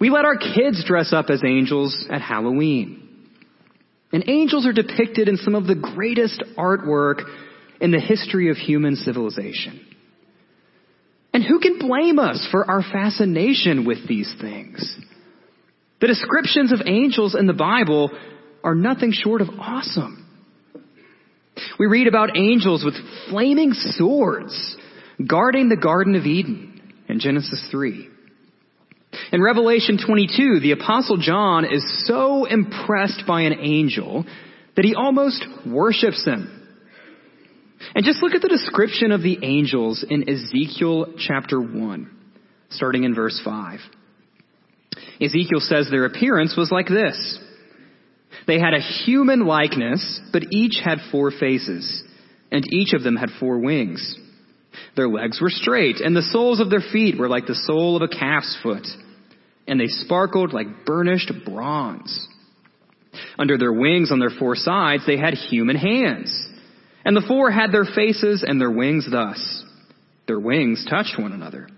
We 0.00 0.10
let 0.10 0.24
our 0.24 0.36
kids 0.36 0.84
dress 0.86 1.12
up 1.12 1.26
as 1.28 1.42
angels 1.44 2.06
at 2.10 2.22
Halloween. 2.22 3.28
And 4.12 4.24
angels 4.26 4.66
are 4.66 4.72
depicted 4.72 5.28
in 5.28 5.36
some 5.36 5.54
of 5.54 5.66
the 5.66 5.74
greatest 5.74 6.42
artwork 6.56 7.22
in 7.80 7.90
the 7.90 8.00
history 8.00 8.50
of 8.50 8.56
human 8.56 8.96
civilization. 8.96 9.86
And 11.34 11.42
who 11.42 11.60
can 11.60 11.78
blame 11.78 12.18
us 12.18 12.46
for 12.50 12.70
our 12.70 12.82
fascination 12.82 13.86
with 13.86 14.06
these 14.06 14.34
things? 14.40 14.98
The 16.02 16.08
descriptions 16.08 16.72
of 16.72 16.80
angels 16.84 17.36
in 17.38 17.46
the 17.46 17.52
Bible 17.52 18.10
are 18.64 18.74
nothing 18.74 19.12
short 19.12 19.40
of 19.40 19.48
awesome. 19.56 20.18
We 21.78 21.86
read 21.86 22.08
about 22.08 22.36
angels 22.36 22.84
with 22.84 22.94
flaming 23.30 23.72
swords 23.72 24.76
guarding 25.24 25.68
the 25.68 25.76
Garden 25.76 26.16
of 26.16 26.24
Eden 26.24 26.82
in 27.08 27.20
Genesis 27.20 27.64
3. 27.70 28.08
In 29.32 29.40
Revelation 29.40 29.96
22, 30.04 30.58
the 30.58 30.72
apostle 30.72 31.18
John 31.18 31.64
is 31.64 31.84
so 32.04 32.46
impressed 32.46 33.22
by 33.24 33.42
an 33.42 33.60
angel 33.60 34.24
that 34.74 34.84
he 34.84 34.96
almost 34.96 35.46
worships 35.64 36.24
him. 36.24 36.48
And 37.94 38.04
just 38.04 38.24
look 38.24 38.34
at 38.34 38.42
the 38.42 38.48
description 38.48 39.12
of 39.12 39.22
the 39.22 39.38
angels 39.44 40.04
in 40.08 40.28
Ezekiel 40.28 41.14
chapter 41.16 41.60
1, 41.60 42.10
starting 42.70 43.04
in 43.04 43.14
verse 43.14 43.40
5. 43.44 43.78
Ezekiel 45.20 45.60
says 45.60 45.88
their 45.90 46.04
appearance 46.04 46.56
was 46.56 46.70
like 46.70 46.88
this. 46.88 47.38
They 48.46 48.58
had 48.58 48.74
a 48.74 48.80
human 48.80 49.46
likeness, 49.46 50.20
but 50.32 50.44
each 50.50 50.80
had 50.82 50.98
four 51.10 51.30
faces, 51.30 52.02
and 52.50 52.64
each 52.72 52.92
of 52.92 53.02
them 53.02 53.16
had 53.16 53.30
four 53.38 53.58
wings. 53.58 54.16
Their 54.96 55.08
legs 55.08 55.40
were 55.40 55.50
straight, 55.50 56.00
and 56.00 56.16
the 56.16 56.22
soles 56.22 56.60
of 56.60 56.70
their 56.70 56.80
feet 56.80 57.18
were 57.18 57.28
like 57.28 57.46
the 57.46 57.54
sole 57.54 57.96
of 57.96 58.02
a 58.02 58.08
calf's 58.08 58.58
foot, 58.62 58.86
and 59.68 59.78
they 59.78 59.86
sparkled 59.86 60.52
like 60.52 60.84
burnished 60.86 61.30
bronze. 61.44 62.28
Under 63.38 63.58
their 63.58 63.72
wings 63.72 64.10
on 64.10 64.18
their 64.18 64.30
four 64.30 64.56
sides, 64.56 65.04
they 65.06 65.18
had 65.18 65.34
human 65.34 65.76
hands. 65.76 66.48
And 67.04 67.16
the 67.16 67.24
four 67.26 67.50
had 67.50 67.72
their 67.72 67.84
faces 67.84 68.44
and 68.46 68.60
their 68.60 68.70
wings 68.70 69.06
thus. 69.10 69.64
Their 70.26 70.40
wings 70.40 70.86
touched 70.88 71.18
one 71.18 71.32
another. 71.32 71.68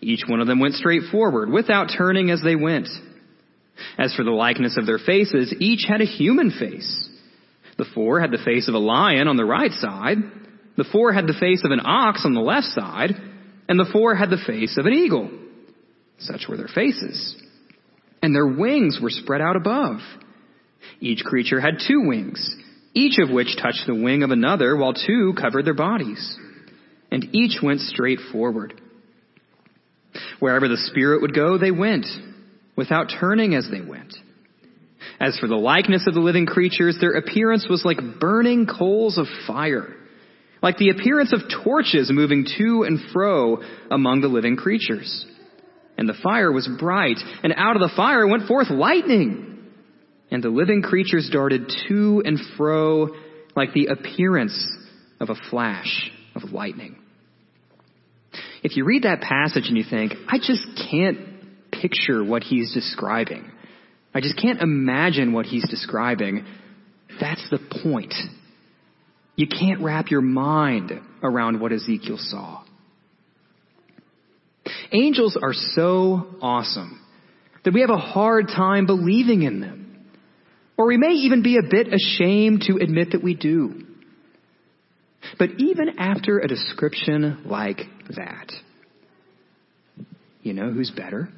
Each 0.00 0.22
one 0.26 0.40
of 0.40 0.46
them 0.46 0.60
went 0.60 0.74
straight 0.74 1.04
forward, 1.10 1.50
without 1.50 1.90
turning 1.96 2.30
as 2.30 2.42
they 2.42 2.56
went. 2.56 2.88
As 3.98 4.14
for 4.14 4.24
the 4.24 4.30
likeness 4.30 4.76
of 4.78 4.86
their 4.86 4.98
faces, 4.98 5.54
each 5.58 5.86
had 5.88 6.00
a 6.00 6.06
human 6.06 6.50
face. 6.50 7.08
The 7.76 7.86
four 7.94 8.20
had 8.20 8.30
the 8.30 8.44
face 8.44 8.68
of 8.68 8.74
a 8.74 8.78
lion 8.78 9.26
on 9.26 9.36
the 9.36 9.44
right 9.44 9.72
side, 9.72 10.18
the 10.76 10.84
four 10.84 11.12
had 11.12 11.26
the 11.26 11.38
face 11.38 11.62
of 11.64 11.70
an 11.70 11.80
ox 11.84 12.22
on 12.24 12.34
the 12.34 12.40
left 12.40 12.66
side, 12.68 13.10
and 13.68 13.78
the 13.78 13.88
four 13.92 14.14
had 14.14 14.30
the 14.30 14.42
face 14.44 14.76
of 14.76 14.86
an 14.86 14.92
eagle. 14.92 15.30
Such 16.18 16.46
were 16.48 16.56
their 16.56 16.68
faces. 16.68 17.40
And 18.22 18.34
their 18.34 18.46
wings 18.46 18.98
were 19.00 19.10
spread 19.10 19.40
out 19.40 19.56
above. 19.56 19.98
Each 21.00 21.22
creature 21.24 21.60
had 21.60 21.82
two 21.86 22.06
wings, 22.06 22.56
each 22.94 23.18
of 23.18 23.30
which 23.30 23.56
touched 23.56 23.84
the 23.86 23.94
wing 23.94 24.22
of 24.22 24.30
another, 24.30 24.76
while 24.76 24.94
two 24.94 25.34
covered 25.40 25.64
their 25.64 25.74
bodies. 25.74 26.38
And 27.10 27.28
each 27.32 27.62
went 27.62 27.80
straight 27.80 28.20
forward. 28.32 28.80
Wherever 30.40 30.68
the 30.68 30.76
Spirit 30.76 31.22
would 31.22 31.34
go, 31.34 31.58
they 31.58 31.70
went, 31.70 32.06
without 32.76 33.12
turning 33.20 33.54
as 33.54 33.68
they 33.70 33.80
went. 33.80 34.14
As 35.20 35.38
for 35.38 35.46
the 35.46 35.56
likeness 35.56 36.06
of 36.06 36.14
the 36.14 36.20
living 36.20 36.46
creatures, 36.46 36.96
their 37.00 37.12
appearance 37.12 37.66
was 37.68 37.84
like 37.84 37.98
burning 38.20 38.66
coals 38.66 39.18
of 39.18 39.26
fire, 39.46 39.94
like 40.62 40.76
the 40.78 40.90
appearance 40.90 41.32
of 41.32 41.40
torches 41.64 42.10
moving 42.12 42.46
to 42.58 42.84
and 42.86 42.98
fro 43.12 43.62
among 43.90 44.20
the 44.20 44.28
living 44.28 44.56
creatures. 44.56 45.26
And 45.96 46.08
the 46.08 46.18
fire 46.22 46.50
was 46.50 46.68
bright, 46.78 47.18
and 47.42 47.54
out 47.56 47.76
of 47.76 47.82
the 47.82 47.94
fire 47.94 48.26
went 48.26 48.48
forth 48.48 48.70
lightning. 48.70 49.50
And 50.30 50.42
the 50.42 50.48
living 50.48 50.82
creatures 50.82 51.30
darted 51.32 51.70
to 51.88 52.22
and 52.24 52.40
fro 52.56 53.10
like 53.54 53.72
the 53.72 53.86
appearance 53.86 54.66
of 55.20 55.30
a 55.30 55.36
flash. 55.50 56.10
of 56.34 56.52
lightning. 56.52 56.96
If 58.64 58.78
you 58.78 58.84
read 58.86 59.02
that 59.02 59.20
passage 59.20 59.68
and 59.68 59.76
you 59.76 59.84
think, 59.88 60.14
I 60.26 60.38
just 60.38 60.66
can't 60.90 61.18
picture 61.70 62.24
what 62.24 62.42
he's 62.42 62.72
describing, 62.72 63.50
I 64.14 64.20
just 64.20 64.40
can't 64.40 64.62
imagine 64.62 65.34
what 65.34 65.44
he's 65.44 65.68
describing, 65.68 66.46
that's 67.20 67.46
the 67.50 67.58
point. 67.82 68.14
You 69.36 69.48
can't 69.48 69.82
wrap 69.82 70.10
your 70.10 70.22
mind 70.22 70.92
around 71.22 71.60
what 71.60 71.72
Ezekiel 71.72 72.16
saw. 72.18 72.62
Angels 74.92 75.36
are 75.40 75.52
so 75.52 76.26
awesome 76.40 77.04
that 77.64 77.74
we 77.74 77.82
have 77.82 77.90
a 77.90 77.98
hard 77.98 78.46
time 78.48 78.86
believing 78.86 79.42
in 79.42 79.60
them. 79.60 80.06
Or 80.78 80.86
we 80.86 80.96
may 80.96 81.12
even 81.12 81.42
be 81.42 81.58
a 81.58 81.62
bit 81.68 81.92
ashamed 81.92 82.62
to 82.62 82.76
admit 82.76 83.12
that 83.12 83.22
we 83.22 83.34
do. 83.34 83.82
But 85.38 85.50
even 85.58 85.98
after 85.98 86.38
a 86.38 86.48
description 86.48 87.42
like 87.46 87.80
that, 88.10 88.52
you 90.42 90.52
know 90.52 90.70
who's 90.70 90.90
better? 90.90 91.28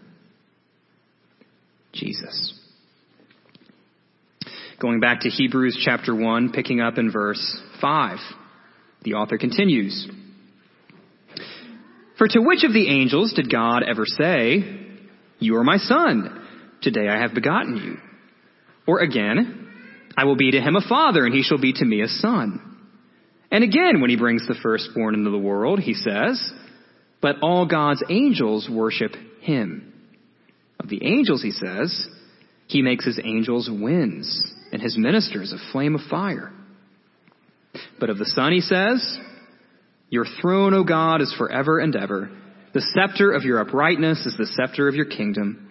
Jesus. 1.92 2.58
Going 4.80 5.00
back 5.00 5.20
to 5.20 5.30
Hebrews 5.30 5.80
chapter 5.82 6.14
1, 6.14 6.52
picking 6.52 6.80
up 6.80 6.99
in 6.99 7.11
verse 7.11 7.61
5, 7.80 8.18
the 9.02 9.14
author 9.14 9.38
continues. 9.38 10.08
For 12.18 12.28
to 12.28 12.40
which 12.40 12.64
of 12.64 12.73
the 12.73 12.88
angels 12.88 13.32
did 13.32 13.50
God 13.50 13.82
ever 13.82 14.04
say, 14.06 14.87
You 15.38 15.56
are 15.56 15.64
my 15.64 15.78
son, 15.78 16.46
today 16.82 17.08
I 17.08 17.20
have 17.20 17.35
begotten 17.35 17.76
you? 17.76 17.96
Or 18.87 19.00
again, 19.00 19.66
I 20.16 20.25
will 20.25 20.37
be 20.37 20.50
to 20.50 20.61
him 20.61 20.76
a 20.76 20.87
father, 20.87 21.25
and 21.25 21.35
he 21.35 21.42
shall 21.42 21.61
be 21.61 21.73
to 21.75 21.85
me 21.85 22.02
a 22.02 22.08
son. 22.08 22.75
And 23.50 23.62
again, 23.62 24.00
when 24.00 24.10
he 24.10 24.16
brings 24.16 24.46
the 24.46 24.56
firstborn 24.62 25.14
into 25.14 25.30
the 25.30 25.38
world, 25.38 25.78
he 25.78 25.94
says, 25.94 26.52
But 27.20 27.36
all 27.42 27.66
God's 27.66 28.02
angels 28.08 28.68
worship 28.70 29.12
him. 29.40 29.92
Of 30.80 30.88
the 30.88 31.04
angels, 31.04 31.42
he 31.42 31.52
says, 31.52 32.06
He 32.66 32.82
makes 32.82 33.04
his 33.04 33.20
angels 33.22 33.68
winds, 33.70 34.52
and 34.72 34.82
his 34.82 34.96
ministers 34.98 35.52
a 35.52 35.72
flame 35.72 35.94
of 35.94 36.00
fire. 36.10 36.52
But 38.00 38.10
of 38.10 38.18
the 38.18 38.26
Son, 38.26 38.52
he 38.52 38.60
says, 38.60 39.18
Your 40.10 40.26
throne, 40.40 40.74
O 40.74 40.84
God, 40.84 41.22
is 41.22 41.34
forever 41.38 41.78
and 41.78 41.94
ever. 41.94 42.30
The 42.74 42.84
scepter 42.94 43.32
of 43.32 43.44
your 43.44 43.60
uprightness 43.60 44.26
is 44.26 44.36
the 44.36 44.46
scepter 44.46 44.88
of 44.88 44.94
your 44.94 45.06
kingdom. 45.06 45.70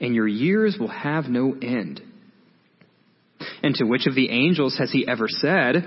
and 0.00 0.14
your 0.14 0.28
years 0.28 0.76
will 0.78 0.88
have 0.88 1.26
no 1.26 1.54
end. 1.60 2.00
And 3.62 3.74
to 3.76 3.84
which 3.84 4.06
of 4.06 4.14
the 4.14 4.30
angels 4.30 4.76
has 4.78 4.90
he 4.90 5.06
ever 5.06 5.28
said, 5.28 5.86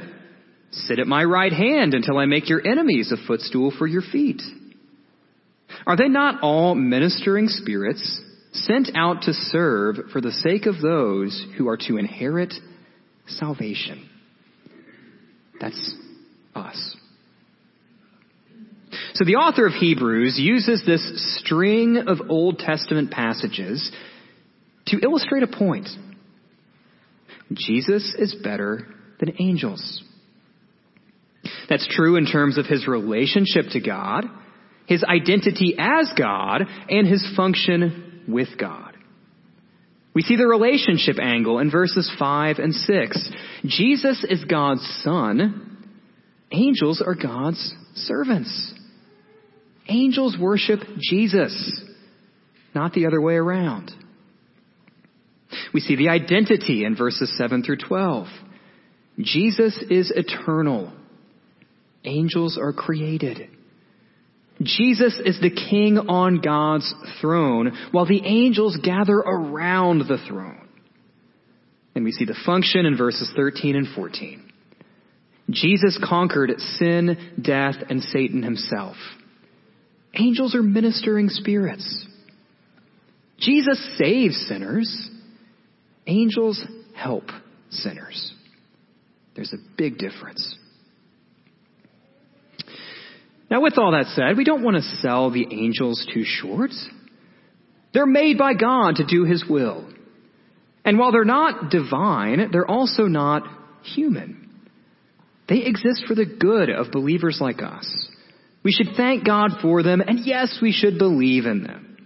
Sit 0.71 0.99
at 0.99 1.07
my 1.07 1.23
right 1.23 1.51
hand 1.51 1.93
until 1.93 2.17
I 2.17 2.25
make 2.25 2.49
your 2.49 2.65
enemies 2.65 3.11
a 3.11 3.27
footstool 3.27 3.73
for 3.77 3.87
your 3.87 4.03
feet? 4.03 4.41
Are 5.87 5.97
they 5.97 6.07
not 6.07 6.41
all 6.43 6.75
ministering 6.75 7.47
spirits 7.47 8.21
sent 8.51 8.89
out 8.95 9.23
to 9.23 9.33
serve 9.33 9.97
for 10.11 10.21
the 10.21 10.31
sake 10.31 10.65
of 10.65 10.81
those 10.81 11.45
who 11.57 11.67
are 11.67 11.77
to 11.77 11.97
inherit 11.97 12.53
salvation? 13.27 14.07
That's 15.59 15.95
us. 16.55 16.95
So 19.13 19.25
the 19.25 19.35
author 19.35 19.65
of 19.65 19.73
Hebrews 19.73 20.37
uses 20.37 20.83
this 20.85 21.39
string 21.39 22.03
of 22.07 22.29
Old 22.29 22.59
Testament 22.59 23.11
passages 23.11 23.91
to 24.87 24.99
illustrate 24.99 25.43
a 25.43 25.47
point. 25.47 25.87
Jesus 27.53 28.15
is 28.17 28.35
better 28.43 28.87
than 29.19 29.35
angels. 29.39 30.03
That's 31.69 31.87
true 31.87 32.15
in 32.15 32.25
terms 32.25 32.57
of 32.57 32.65
his 32.65 32.87
relationship 32.87 33.65
to 33.71 33.79
God, 33.79 34.25
his 34.87 35.03
identity 35.03 35.75
as 35.77 36.11
God, 36.17 36.63
and 36.89 37.07
his 37.07 37.25
function 37.35 38.23
with 38.27 38.49
God. 38.59 38.95
We 40.13 40.23
see 40.23 40.35
the 40.35 40.47
relationship 40.47 41.17
angle 41.21 41.59
in 41.59 41.71
verses 41.71 42.11
5 42.17 42.57
and 42.57 42.73
6. 42.73 43.29
Jesus 43.65 44.25
is 44.27 44.43
God's 44.45 44.85
son. 45.03 45.77
Angels 46.51 47.01
are 47.05 47.15
God's 47.15 47.73
servants. 47.93 48.73
Angels 49.89 50.37
worship 50.39 50.79
Jesus, 50.99 51.81
not 52.75 52.93
the 52.93 53.07
other 53.07 53.19
way 53.19 53.35
around. 53.35 53.91
We 55.73 55.79
see 55.79 55.95
the 55.95 56.09
identity 56.09 56.85
in 56.85 56.95
verses 56.95 57.35
7 57.37 57.63
through 57.63 57.77
12. 57.77 58.27
Jesus 59.19 59.83
is 59.89 60.13
eternal. 60.15 60.93
Angels 62.05 62.57
are 62.61 62.71
created. 62.71 63.49
Jesus 64.61 65.19
is 65.23 65.39
the 65.39 65.49
king 65.49 65.97
on 65.97 66.41
God's 66.41 66.93
throne, 67.21 67.71
while 67.91 68.05
the 68.05 68.21
angels 68.23 68.77
gather 68.83 69.15
around 69.15 69.99
the 69.99 70.17
throne. 70.27 70.67
And 71.95 72.03
we 72.03 72.11
see 72.11 72.25
the 72.25 72.37
function 72.45 72.85
in 72.85 72.97
verses 72.97 73.31
13 73.35 73.75
and 73.75 73.87
14. 73.95 74.51
Jesus 75.49 75.99
conquered 76.07 76.51
sin, 76.77 77.35
death, 77.41 77.75
and 77.89 78.03
Satan 78.03 78.43
himself. 78.43 78.95
Angels 80.13 80.55
are 80.55 80.63
ministering 80.63 81.29
spirits. 81.29 82.07
Jesus 83.39 83.97
saves 83.97 84.35
sinners. 84.47 85.09
Angels 86.07 86.61
help 86.95 87.25
sinners. 87.69 88.33
There's 89.35 89.53
a 89.53 89.77
big 89.77 89.97
difference. 89.97 90.57
Now, 93.49 93.61
with 93.61 93.77
all 93.77 93.91
that 93.91 94.07
said, 94.07 94.37
we 94.37 94.43
don't 94.43 94.63
want 94.63 94.77
to 94.77 94.97
sell 94.97 95.31
the 95.31 95.47
angels 95.51 96.05
too 96.13 96.23
short. 96.23 96.71
They're 97.93 98.05
made 98.05 98.37
by 98.37 98.53
God 98.53 98.95
to 98.95 99.05
do 99.05 99.23
His 99.23 99.43
will. 99.49 99.87
And 100.85 100.99
while 100.99 101.11
they're 101.11 101.25
not 101.25 101.71
divine, 101.71 102.51
they're 102.51 102.69
also 102.69 103.03
not 103.03 103.43
human. 103.83 104.49
They 105.47 105.63
exist 105.63 106.03
for 106.07 106.15
the 106.15 106.25
good 106.25 106.69
of 106.69 106.91
believers 106.91 107.39
like 107.41 107.61
us. 107.61 108.09
We 108.63 108.71
should 108.71 108.95
thank 108.97 109.25
God 109.25 109.51
for 109.61 109.83
them, 109.83 110.01
and 110.01 110.25
yes, 110.25 110.59
we 110.61 110.71
should 110.71 110.97
believe 110.97 111.45
in 111.45 111.63
them. 111.63 111.97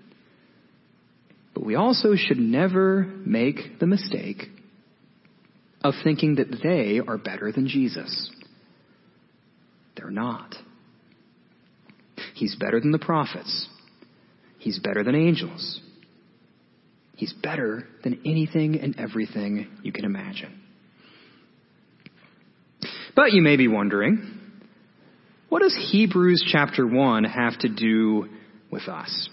But 1.54 1.66
we 1.66 1.76
also 1.76 2.16
should 2.16 2.40
never 2.40 3.04
make 3.26 3.80
the 3.80 3.88
mistake 3.88 4.44
of 5.84 5.94
thinking 6.04 6.36
that 6.36 6.60
they 6.64 7.00
are 7.06 7.18
better 7.18 7.52
than 7.52 7.68
Jesus. 7.68 8.32
They're 9.96 10.12
not. 10.12 10.56
He's 12.36 12.56
better 12.56 12.80
than 12.80 12.92
the 12.92 13.00
prophets. 13.00 13.68
He's 14.60 14.80
better 14.80 15.04
than 15.04 15.16
angels. 15.16 15.82
He's 17.16 17.34
better 17.34 17.88
than 18.04 18.22
anything 18.26 18.80
and 18.80 18.98
everything 18.98 19.68
you 19.84 19.92
can 19.92 20.06
imagine. 20.06 20.62
But 23.16 23.34
you 23.34 23.42
may 23.42 23.56
be 23.56 23.68
wondering, 23.68 24.40
what 25.54 25.62
does 25.62 25.78
Hebrews 25.92 26.44
chapter 26.52 26.88
1 26.88 27.26
have 27.26 27.60
to 27.60 27.70
do 27.70 28.28
with 28.72 28.88
us? 28.88 29.30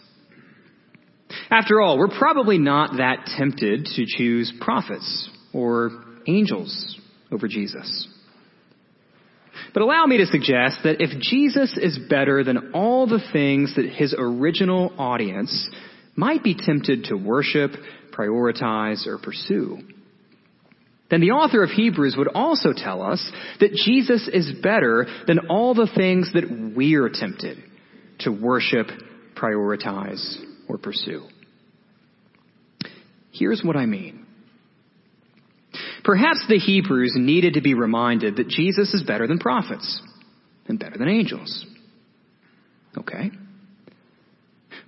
After 1.50 1.80
all, 1.80 1.96
we're 1.96 2.08
probably 2.08 2.58
not 2.58 2.98
that 2.98 3.24
tempted 3.38 3.86
to 3.96 4.04
choose 4.06 4.52
prophets 4.60 5.30
or 5.54 6.04
angels 6.26 6.98
over 7.32 7.48
Jesus. 7.48 8.06
But 9.72 9.82
allow 9.82 10.04
me 10.04 10.18
to 10.18 10.26
suggest 10.26 10.80
that 10.84 11.00
if 11.00 11.18
Jesus 11.22 11.74
is 11.78 11.98
better 12.10 12.44
than 12.44 12.72
all 12.74 13.06
the 13.06 13.26
things 13.32 13.74
that 13.76 13.86
his 13.86 14.14
original 14.18 14.92
audience 14.98 15.70
might 16.16 16.44
be 16.44 16.54
tempted 16.54 17.04
to 17.04 17.16
worship, 17.16 17.70
prioritize, 18.12 19.06
or 19.06 19.16
pursue, 19.16 19.78
then 21.10 21.20
the 21.20 21.32
author 21.32 21.62
of 21.62 21.70
Hebrews 21.70 22.14
would 22.16 22.28
also 22.28 22.72
tell 22.74 23.02
us 23.02 23.30
that 23.58 23.72
Jesus 23.72 24.28
is 24.32 24.52
better 24.62 25.06
than 25.26 25.48
all 25.50 25.74
the 25.74 25.90
things 25.94 26.30
that 26.34 26.74
we're 26.76 27.10
tempted 27.12 27.58
to 28.20 28.30
worship, 28.30 28.86
prioritize, 29.36 30.36
or 30.68 30.78
pursue. 30.78 31.26
Here's 33.32 33.62
what 33.64 33.76
I 33.76 33.86
mean. 33.86 34.26
Perhaps 36.04 36.46
the 36.48 36.58
Hebrews 36.58 37.14
needed 37.16 37.54
to 37.54 37.60
be 37.60 37.74
reminded 37.74 38.36
that 38.36 38.48
Jesus 38.48 38.94
is 38.94 39.02
better 39.02 39.26
than 39.26 39.38
prophets 39.38 40.00
and 40.66 40.78
better 40.78 40.96
than 40.98 41.08
angels. 41.08 41.64
Okay. 42.96 43.30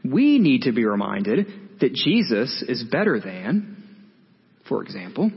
we 0.04 0.38
need 0.38 0.62
to 0.62 0.72
be 0.72 0.84
reminded 0.84 1.46
that 1.80 1.92
Jesus 1.92 2.64
is 2.66 2.82
better 2.82 3.20
than, 3.20 3.76
for 4.68 4.82
example, 4.82 5.30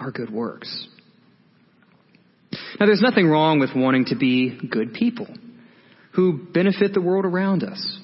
our 0.00 0.10
good 0.10 0.30
works. 0.30 0.88
Now, 2.78 2.86
there's 2.86 3.02
nothing 3.02 3.28
wrong 3.28 3.60
with 3.60 3.70
wanting 3.74 4.06
to 4.06 4.16
be 4.16 4.58
good 4.68 4.94
people 4.94 5.28
who 6.12 6.46
benefit 6.52 6.94
the 6.94 7.00
world 7.00 7.24
around 7.24 7.62
us. 7.62 7.98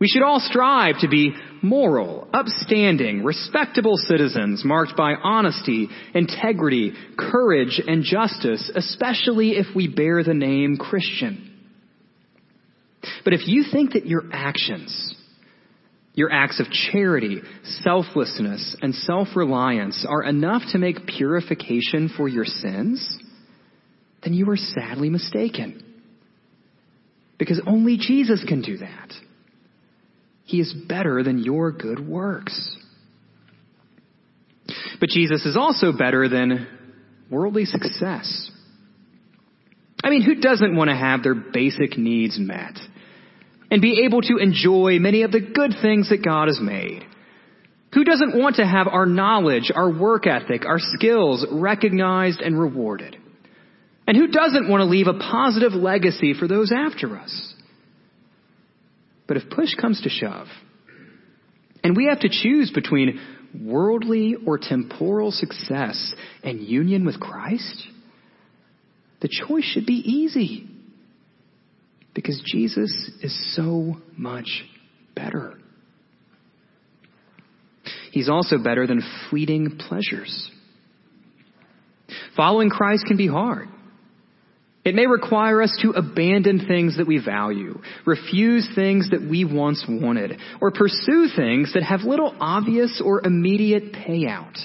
We 0.00 0.06
should 0.06 0.22
all 0.22 0.38
strive 0.38 1.00
to 1.00 1.08
be 1.08 1.34
moral, 1.60 2.28
upstanding, 2.32 3.24
respectable 3.24 3.96
citizens 3.96 4.64
marked 4.64 4.96
by 4.96 5.14
honesty, 5.14 5.88
integrity, 6.14 6.92
courage, 7.18 7.80
and 7.84 8.04
justice, 8.04 8.70
especially 8.74 9.52
if 9.52 9.74
we 9.74 9.88
bear 9.88 10.22
the 10.22 10.34
name 10.34 10.76
Christian. 10.76 11.44
But 13.24 13.32
if 13.32 13.48
you 13.48 13.64
think 13.70 13.94
that 13.94 14.06
your 14.06 14.24
actions, 14.32 15.16
your 16.18 16.32
acts 16.32 16.58
of 16.58 16.66
charity, 16.68 17.40
selflessness, 17.84 18.76
and 18.82 18.92
self-reliance 18.92 20.04
are 20.08 20.24
enough 20.24 20.62
to 20.72 20.78
make 20.78 21.06
purification 21.06 22.10
for 22.16 22.26
your 22.26 22.44
sins, 22.44 23.18
then 24.24 24.34
you 24.34 24.50
are 24.50 24.56
sadly 24.56 25.10
mistaken. 25.10 25.80
Because 27.38 27.62
only 27.68 27.98
Jesus 27.98 28.44
can 28.46 28.62
do 28.62 28.78
that. 28.78 29.12
He 30.42 30.58
is 30.58 30.72
better 30.88 31.22
than 31.22 31.38
your 31.38 31.70
good 31.70 32.04
works. 32.04 32.76
But 34.98 35.10
Jesus 35.10 35.46
is 35.46 35.56
also 35.56 35.92
better 35.96 36.28
than 36.28 36.66
worldly 37.30 37.64
success. 37.64 38.50
I 40.02 40.10
mean, 40.10 40.22
who 40.22 40.40
doesn't 40.40 40.74
want 40.74 40.90
to 40.90 40.96
have 40.96 41.22
their 41.22 41.36
basic 41.36 41.96
needs 41.96 42.40
met 42.40 42.76
and 43.70 43.82
be 43.82 44.04
able 44.04 44.22
to 44.22 44.38
enjoy 44.38 44.98
many 44.98 45.22
of 45.22 45.32
the 45.32 45.40
good 45.40 45.74
things 45.82 46.08
that 46.10 46.24
God 46.24 46.48
has 46.48 46.60
made? 46.60 47.04
Who 47.94 48.04
doesn't 48.04 48.38
want 48.38 48.56
to 48.56 48.66
have 48.66 48.86
our 48.86 49.06
knowledge, 49.06 49.72
our 49.74 49.90
work 49.90 50.26
ethic, 50.26 50.66
our 50.66 50.78
skills 50.78 51.46
recognized 51.50 52.40
and 52.40 52.58
rewarded? 52.58 53.16
And 54.06 54.16
who 54.16 54.28
doesn't 54.28 54.68
want 54.68 54.80
to 54.80 54.86
leave 54.86 55.06
a 55.06 55.18
positive 55.18 55.72
legacy 55.72 56.34
for 56.34 56.48
those 56.48 56.72
after 56.72 57.16
us? 57.18 57.54
But 59.26 59.36
if 59.36 59.50
push 59.50 59.74
comes 59.74 60.00
to 60.02 60.08
shove, 60.08 60.46
and 61.84 61.96
we 61.96 62.06
have 62.06 62.20
to 62.20 62.28
choose 62.30 62.70
between 62.70 63.20
worldly 63.54 64.34
or 64.46 64.58
temporal 64.58 65.30
success 65.30 66.14
and 66.42 66.60
union 66.60 67.04
with 67.04 67.20
Christ, 67.20 67.86
the 69.20 69.28
choice 69.28 69.64
should 69.64 69.86
be 69.86 69.94
easy. 69.94 70.66
Because 72.18 72.42
Jesus 72.44 72.90
is 73.22 73.54
so 73.54 73.96
much 74.16 74.64
better. 75.14 75.54
He's 78.10 78.28
also 78.28 78.58
better 78.58 78.88
than 78.88 79.02
fleeting 79.30 79.78
pleasures. 79.78 80.50
Following 82.36 82.70
Christ 82.70 83.04
can 83.06 83.16
be 83.16 83.28
hard. 83.28 83.68
It 84.84 84.96
may 84.96 85.06
require 85.06 85.62
us 85.62 85.78
to 85.82 85.90
abandon 85.90 86.66
things 86.66 86.96
that 86.96 87.06
we 87.06 87.24
value, 87.24 87.80
refuse 88.04 88.68
things 88.74 89.10
that 89.10 89.22
we 89.22 89.44
once 89.44 89.84
wanted, 89.88 90.40
or 90.60 90.72
pursue 90.72 91.28
things 91.36 91.72
that 91.74 91.84
have 91.84 92.00
little 92.00 92.34
obvious 92.40 93.00
or 93.00 93.24
immediate 93.24 93.92
payout. 93.92 94.56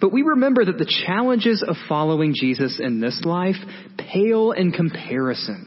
But 0.00 0.12
we 0.12 0.22
remember 0.22 0.64
that 0.64 0.78
the 0.78 1.04
challenges 1.06 1.64
of 1.66 1.76
following 1.88 2.34
Jesus 2.34 2.80
in 2.82 3.00
this 3.00 3.22
life 3.24 3.56
pale 3.96 4.52
in 4.52 4.72
comparison 4.72 5.66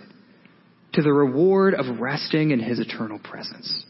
to 0.93 1.01
the 1.01 1.11
reward 1.11 1.73
of 1.73 1.99
resting 1.99 2.51
in 2.51 2.59
his 2.59 2.79
eternal 2.79 3.19
presence. 3.19 3.85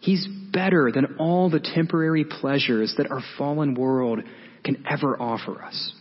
He's 0.00 0.26
better 0.52 0.90
than 0.94 1.16
all 1.18 1.50
the 1.50 1.60
temporary 1.60 2.24
pleasures 2.24 2.94
that 2.96 3.10
our 3.10 3.22
fallen 3.36 3.74
world 3.74 4.20
can 4.64 4.84
ever 4.88 5.20
offer 5.20 5.62
us. 5.62 5.92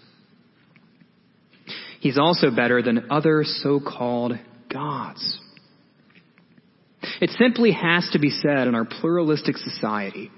He's 1.99 2.17
also 2.17 2.51
better 2.51 2.81
than 2.81 3.09
other 3.09 3.43
so-called 3.43 4.33
gods. 4.71 5.39
It 7.19 7.31
simply 7.31 7.71
has 7.71 8.07
to 8.13 8.19
be 8.19 8.29
said 8.29 8.67
in 8.67 8.75
our 8.75 8.85
pluralistic 8.85 9.57
society 9.57 10.31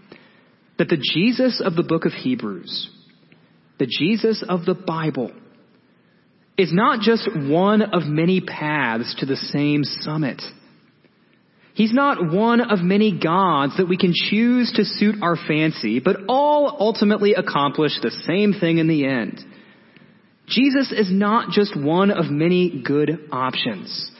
that 0.80 0.89
the 0.89 0.98
Jesus 0.98 1.62
of 1.63 1.76
the 1.76 1.84
book 1.84 2.06
of 2.06 2.13
Hebrews, 2.13 2.89
the 3.78 3.86
Jesus 3.86 4.44
of 4.48 4.65
the 4.65 4.74
Bible, 4.74 5.32
is 6.58 6.74
not 6.74 7.02
just 7.02 7.30
one 7.36 7.82
of 7.82 8.04
many 8.06 8.42
paths 8.42 9.15
to 9.20 9.26
the 9.26 9.36
same 9.36 9.84
summit. 9.84 10.42
He's 11.74 11.94
not 11.94 12.34
one 12.34 12.62
of 12.62 12.80
many 12.80 13.18
gods 13.18 13.78
that 13.78 13.88
we 13.88 13.98
can 13.98 14.13
choose 14.13 14.72
to 14.76 14.84
suit 14.84 15.15
our 15.22 15.36
fancy, 15.36 16.00
but 16.00 16.18
all 16.28 16.76
ultimately 16.80 17.34
accomplish 17.34 17.94
the 18.02 18.12
same 18.26 18.54
thing 18.54 18.80
in 18.80 18.88
the 18.88 19.06
end. 19.06 19.39
Jesus 20.48 20.92
is 20.92 21.10
not 21.12 21.52
just 21.52 21.80
one 21.80 22.10
of 22.10 22.32
many 22.32 22.82
good 22.86 23.28
options, 23.32 24.12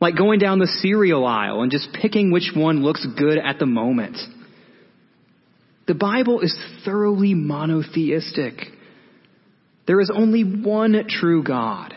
like 0.00 0.16
going 0.16 0.38
down 0.38 0.58
the 0.58 0.66
cereal 0.80 1.26
aisle 1.26 1.62
and 1.62 1.70
just 1.70 1.92
picking 1.92 2.32
which 2.32 2.52
one 2.54 2.82
looks 2.82 3.06
good 3.16 3.38
at 3.38 3.58
the 3.58 3.66
moment. 3.66 4.16
The 5.88 5.94
Bible 5.94 6.40
is 6.40 6.56
thoroughly 6.84 7.32
monotheistic. 7.34 8.52
There 9.86 10.00
is 10.00 10.10
only 10.14 10.42
one 10.42 11.06
true 11.08 11.42
God. 11.42 11.94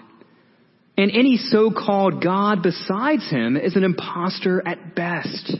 And 0.97 1.11
any 1.11 1.35
so-called 1.35 2.23
God 2.23 2.63
besides 2.63 3.29
him 3.29 3.57
is 3.57 3.75
an 3.75 3.83
impostor 3.83 4.65
at 4.65 4.95
best. 4.95 5.57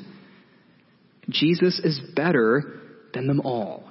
Jesus 1.29 1.79
is 1.83 1.99
better 2.15 2.79
than 3.13 3.27
them 3.27 3.41
all. 3.41 3.89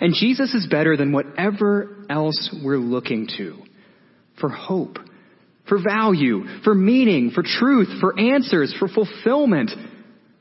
And 0.00 0.12
Jesus 0.12 0.52
is 0.52 0.66
better 0.68 0.96
than 0.96 1.12
whatever 1.12 2.04
else 2.10 2.52
we're 2.64 2.76
looking 2.76 3.28
to 3.38 3.62
for 4.40 4.48
hope, 4.48 4.98
for 5.68 5.78
value, 5.80 6.42
for 6.64 6.74
meaning, 6.74 7.30
for 7.30 7.44
truth, 7.44 7.88
for 8.00 8.18
answers, 8.18 8.74
for 8.78 8.88
fulfillment. 8.88 9.70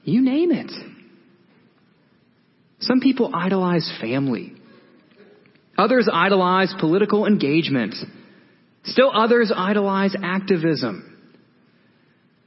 You 0.04 0.21
name 0.21 0.52
it. 0.52 0.71
Some 2.80 3.00
people 3.00 3.32
idolize 3.34 3.92
family. 4.02 4.54
Others 5.78 6.10
idolize 6.12 6.74
political 6.80 7.26
engagement. 7.26 7.96
Still 8.84 9.12
others 9.14 9.52
idolize 9.56 10.16
activism. 10.22 11.12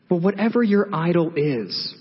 But 0.09 0.23
whatever 0.23 0.63
your 0.63 0.89
idol 0.95 1.33
is, 1.37 1.95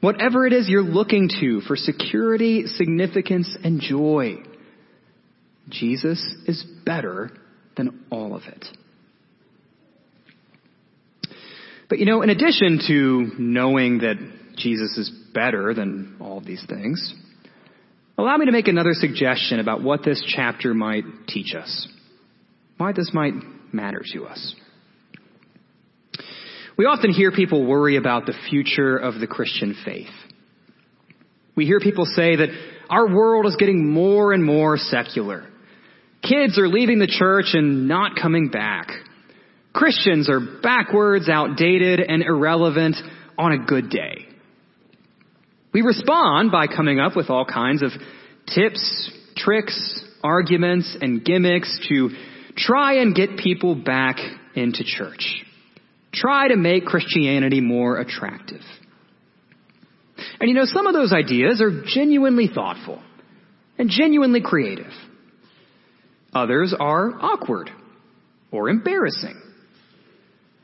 Whatever 0.00 0.46
it 0.46 0.54
is 0.54 0.68
you're 0.68 0.82
looking 0.82 1.28
to 1.40 1.60
for 1.60 1.76
security, 1.76 2.66
significance, 2.66 3.56
and 3.62 3.80
joy, 3.80 4.36
Jesus 5.68 6.22
is 6.46 6.64
better 6.86 7.30
than 7.76 8.04
all 8.10 8.34
of 8.34 8.42
it. 8.44 8.64
But 11.90 11.98
you 11.98 12.06
know, 12.06 12.22
in 12.22 12.30
addition 12.30 12.80
to 12.86 13.32
knowing 13.38 13.98
that 13.98 14.16
Jesus 14.60 14.96
is 14.96 15.10
better 15.34 15.74
than 15.74 16.16
all 16.20 16.38
of 16.38 16.44
these 16.44 16.64
things, 16.68 17.14
allow 18.16 18.36
me 18.36 18.46
to 18.46 18.52
make 18.52 18.68
another 18.68 18.92
suggestion 18.92 19.60
about 19.60 19.82
what 19.82 20.04
this 20.04 20.22
chapter 20.26 20.74
might 20.74 21.04
teach 21.26 21.54
us. 21.54 21.88
Why 22.76 22.92
this 22.92 23.10
might 23.12 23.34
matter 23.72 24.02
to 24.12 24.24
us. 24.24 24.54
We 26.78 26.86
often 26.86 27.12
hear 27.12 27.30
people 27.30 27.66
worry 27.66 27.96
about 27.96 28.24
the 28.24 28.34
future 28.48 28.96
of 28.96 29.20
the 29.20 29.26
Christian 29.26 29.76
faith. 29.84 30.08
We 31.54 31.66
hear 31.66 31.78
people 31.78 32.06
say 32.06 32.36
that 32.36 32.48
our 32.88 33.06
world 33.06 33.44
is 33.46 33.56
getting 33.56 33.92
more 33.92 34.32
and 34.32 34.42
more 34.42 34.78
secular. 34.78 35.46
Kids 36.22 36.58
are 36.58 36.68
leaving 36.68 36.98
the 36.98 37.06
church 37.06 37.50
and 37.52 37.86
not 37.86 38.12
coming 38.20 38.48
back. 38.48 38.88
Christians 39.74 40.28
are 40.30 40.40
backwards, 40.62 41.28
outdated, 41.28 42.00
and 42.00 42.22
irrelevant 42.22 42.96
on 43.38 43.52
a 43.52 43.58
good 43.64 43.90
day. 43.90 44.26
We 45.72 45.82
respond 45.82 46.50
by 46.50 46.66
coming 46.66 46.98
up 46.98 47.16
with 47.16 47.30
all 47.30 47.44
kinds 47.44 47.82
of 47.82 47.90
tips, 48.46 49.10
tricks, 49.36 50.04
arguments, 50.22 50.96
and 51.00 51.24
gimmicks 51.24 51.78
to 51.88 52.10
try 52.56 53.00
and 53.00 53.14
get 53.14 53.36
people 53.38 53.74
back 53.74 54.16
into 54.54 54.82
church 54.84 55.44
try 56.12 56.48
to 56.48 56.56
make 56.56 56.84
Christianity 56.84 57.60
more 57.60 57.98
attractive. 57.98 58.62
And 60.40 60.48
you 60.48 60.54
know, 60.54 60.64
some 60.64 60.86
of 60.86 60.94
those 60.94 61.12
ideas 61.12 61.60
are 61.60 61.82
genuinely 61.86 62.48
thoughtful 62.52 63.02
and 63.78 63.88
genuinely 63.90 64.40
creative. 64.40 64.92
Others 66.32 66.74
are 66.78 67.12
awkward 67.20 67.70
or 68.50 68.68
embarrassing. 68.68 69.40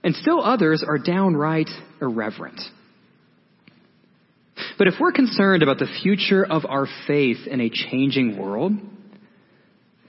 And 0.03 0.15
still 0.15 0.43
others 0.43 0.85
are 0.87 0.99
downright 0.99 1.69
irreverent. 2.01 2.61
But 4.79 4.89
if 4.89 4.95
we're 5.01 5.13
concerned 5.13 5.63
about 5.63 5.79
the 5.79 5.89
future 6.03 6.45
of 6.45 6.67
our 6.67 6.87
faith 7.07 7.47
in 7.47 7.61
a 7.61 7.71
changing 7.71 8.39
world, 8.39 8.73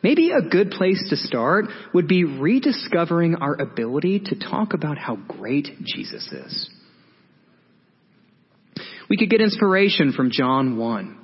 maybe 0.04 0.32
a 0.32 0.42
good 0.42 0.72
place 0.72 1.06
to 1.10 1.16
start 1.16 1.66
would 1.94 2.08
be 2.08 2.26
rediscovering 2.26 3.36
our 3.36 3.60
ability 3.60 4.22
to 4.26 4.36
talk 4.40 4.74
about 4.74 4.98
how 4.98 5.16
great 5.16 5.70
Jesus 5.86 6.32
is. 6.32 6.70
We 9.10 9.18
could 9.18 9.30
get 9.30 9.42
inspiration 9.42 10.12
from 10.12 10.32
John 10.32 10.78
1. 10.78 11.18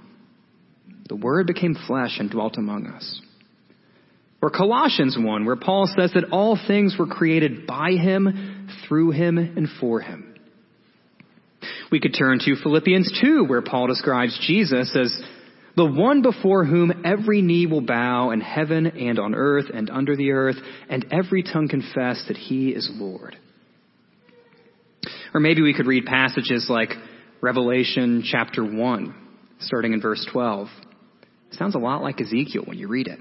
The 1.10 1.16
Word 1.18 1.48
became 1.48 1.76
flesh 1.88 2.18
and 2.20 2.30
dwelt 2.30 2.58
among 2.58 2.88
us. 2.88 3.22
Or 4.42 4.50
Colossians 4.50 5.18
1, 5.20 5.46
where 5.46 5.56
Paul 5.56 5.88
says 5.88 6.12
that 6.14 6.30
all 6.32 6.58
things 6.68 6.96
were 6.98 7.08
created 7.08 7.68
by 7.68 7.92
Him, 7.92 8.70
through 8.88 9.12
Him, 9.12 9.38
and 9.38 9.68
for 9.80 10.00
Him. 10.00 10.33
We 11.94 12.00
could 12.00 12.16
turn 12.18 12.40
to 12.40 12.56
Philippians 12.56 13.20
2, 13.22 13.46
where 13.46 13.62
Paul 13.62 13.86
describes 13.86 14.36
Jesus 14.48 14.98
as 15.00 15.16
the 15.76 15.86
one 15.86 16.24
before 16.24 16.66
whom 16.66 17.04
every 17.06 17.44
knee 17.44 17.68
will 17.68 17.86
bow 17.86 18.32
in 18.32 18.42
heaven 18.42 18.88
and 18.88 19.20
on 19.20 19.36
earth 19.36 19.66
and 19.72 19.92
under 19.92 20.16
the 20.16 20.32
earth, 20.32 20.56
and 20.90 21.06
every 21.12 21.44
tongue 21.44 21.68
confess 21.68 22.26
that 22.30 22.36
He 22.36 22.70
is 22.70 22.90
Lord. 22.96 23.38
Or 25.36 25.40
maybe 25.40 25.62
we 25.62 25.76
could 25.76 25.86
read 25.86 26.08
passages 26.08 26.66
like 26.68 26.90
Revelation 27.42 28.24
chapter 28.26 28.66
1, 28.66 29.16
starting 29.60 29.94
in 29.94 30.02
verse 30.02 30.28
12. 30.34 30.70
Sounds 31.52 31.76
a 31.76 31.78
lot 31.78 32.02
like 32.02 32.20
Ezekiel 32.20 32.64
when 32.66 32.80
you 32.80 32.88
read 32.88 33.06
it. 33.06 33.20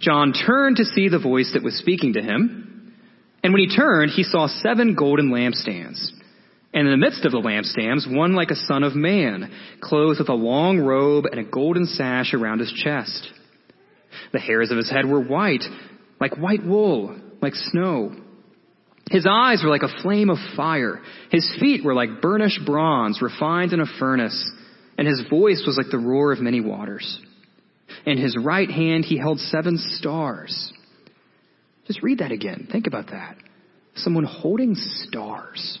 John 0.00 0.32
turned 0.32 0.76
to 0.76 0.86
see 0.86 1.10
the 1.10 1.18
voice 1.18 1.50
that 1.52 1.62
was 1.62 1.76
speaking 1.76 2.14
to 2.14 2.22
him, 2.22 2.94
and 3.44 3.52
when 3.52 3.60
he 3.60 3.76
turned, 3.76 4.12
he 4.12 4.22
saw 4.22 4.46
seven 4.46 4.94
golden 4.94 5.28
lampstands. 5.28 6.12
And 6.72 6.86
in 6.86 6.92
the 6.92 7.04
midst 7.04 7.24
of 7.24 7.32
the 7.32 7.38
lampstands, 7.38 8.12
one 8.12 8.34
like 8.34 8.50
a 8.50 8.56
son 8.56 8.84
of 8.84 8.94
man, 8.94 9.52
clothed 9.80 10.20
with 10.20 10.28
a 10.28 10.34
long 10.34 10.78
robe 10.78 11.24
and 11.26 11.40
a 11.40 11.50
golden 11.50 11.86
sash 11.86 12.32
around 12.32 12.60
his 12.60 12.72
chest. 12.72 13.28
The 14.32 14.38
hairs 14.38 14.70
of 14.70 14.76
his 14.76 14.90
head 14.90 15.06
were 15.06 15.20
white, 15.20 15.64
like 16.20 16.36
white 16.36 16.64
wool, 16.64 17.18
like 17.40 17.54
snow 17.54 18.14
his 19.10 19.26
eyes 19.28 19.62
were 19.62 19.70
like 19.70 19.82
a 19.82 20.02
flame 20.02 20.30
of 20.30 20.38
fire. 20.56 21.02
His 21.32 21.52
feet 21.58 21.84
were 21.84 21.94
like 21.94 22.22
burnished 22.22 22.64
bronze 22.64 23.20
refined 23.20 23.72
in 23.72 23.80
a 23.80 23.98
furnace. 23.98 24.50
And 24.96 25.06
his 25.06 25.22
voice 25.28 25.64
was 25.66 25.76
like 25.76 25.90
the 25.90 25.98
roar 25.98 26.32
of 26.32 26.40
many 26.40 26.60
waters. 26.60 27.20
In 28.06 28.18
his 28.18 28.36
right 28.40 28.70
hand 28.70 29.04
he 29.04 29.18
held 29.18 29.40
seven 29.40 29.78
stars. 29.78 30.72
Just 31.88 32.04
read 32.04 32.18
that 32.18 32.30
again. 32.30 32.68
Think 32.70 32.86
about 32.86 33.08
that. 33.08 33.36
Someone 33.96 34.24
holding 34.24 34.76
stars 34.76 35.80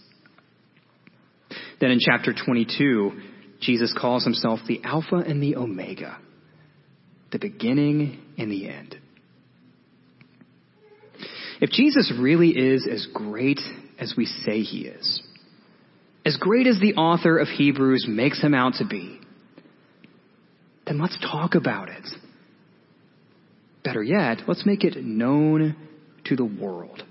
Then 1.81 1.89
in 1.89 1.99
chapter 1.99 2.31
22, 2.33 3.11
Jesus 3.59 3.93
calls 3.99 4.23
himself 4.23 4.59
the 4.67 4.81
Alpha 4.83 5.15
and 5.15 5.41
the 5.41 5.55
Omega, 5.55 6.19
the 7.31 7.39
beginning 7.39 8.21
and 8.37 8.51
the 8.51 8.69
end. 8.69 8.95
If 11.59 11.71
Jesus 11.71 12.13
really 12.17 12.49
is 12.49 12.87
as 12.89 13.07
great 13.11 13.59
as 13.99 14.13
we 14.15 14.25
say 14.25 14.61
he 14.61 14.85
is, 14.85 15.21
as 16.23 16.37
great 16.37 16.67
as 16.67 16.79
the 16.79 16.93
author 16.93 17.37
of 17.37 17.47
Hebrews 17.47 18.05
makes 18.07 18.41
him 18.41 18.53
out 18.53 18.75
to 18.75 18.85
be, 18.85 19.19
then 20.85 20.99
let's 20.99 21.17
talk 21.19 21.55
about 21.55 21.89
it. 21.89 22.07
Better 23.83 24.03
yet, 24.03 24.41
let's 24.47 24.65
make 24.67 24.83
it 24.83 25.03
known 25.03 25.75
to 26.25 26.35
the 26.35 26.45
world. 26.45 27.03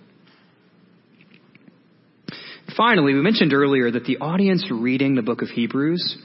Finally, 2.81 3.13
we 3.13 3.21
mentioned 3.21 3.53
earlier 3.53 3.91
that 3.91 4.07
the 4.07 4.17
audience 4.23 4.67
reading 4.71 5.15
the 5.15 5.21
book 5.21 5.43
of 5.43 5.49
Hebrews 5.49 6.17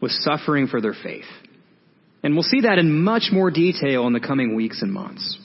was 0.00 0.16
suffering 0.22 0.68
for 0.68 0.80
their 0.80 0.94
faith. 0.94 1.24
And 2.22 2.34
we'll 2.34 2.44
see 2.44 2.60
that 2.60 2.78
in 2.78 3.02
much 3.02 3.30
more 3.32 3.50
detail 3.50 4.06
in 4.06 4.12
the 4.12 4.20
coming 4.20 4.54
weeks 4.54 4.82
and 4.82 4.92
months. 4.92 5.36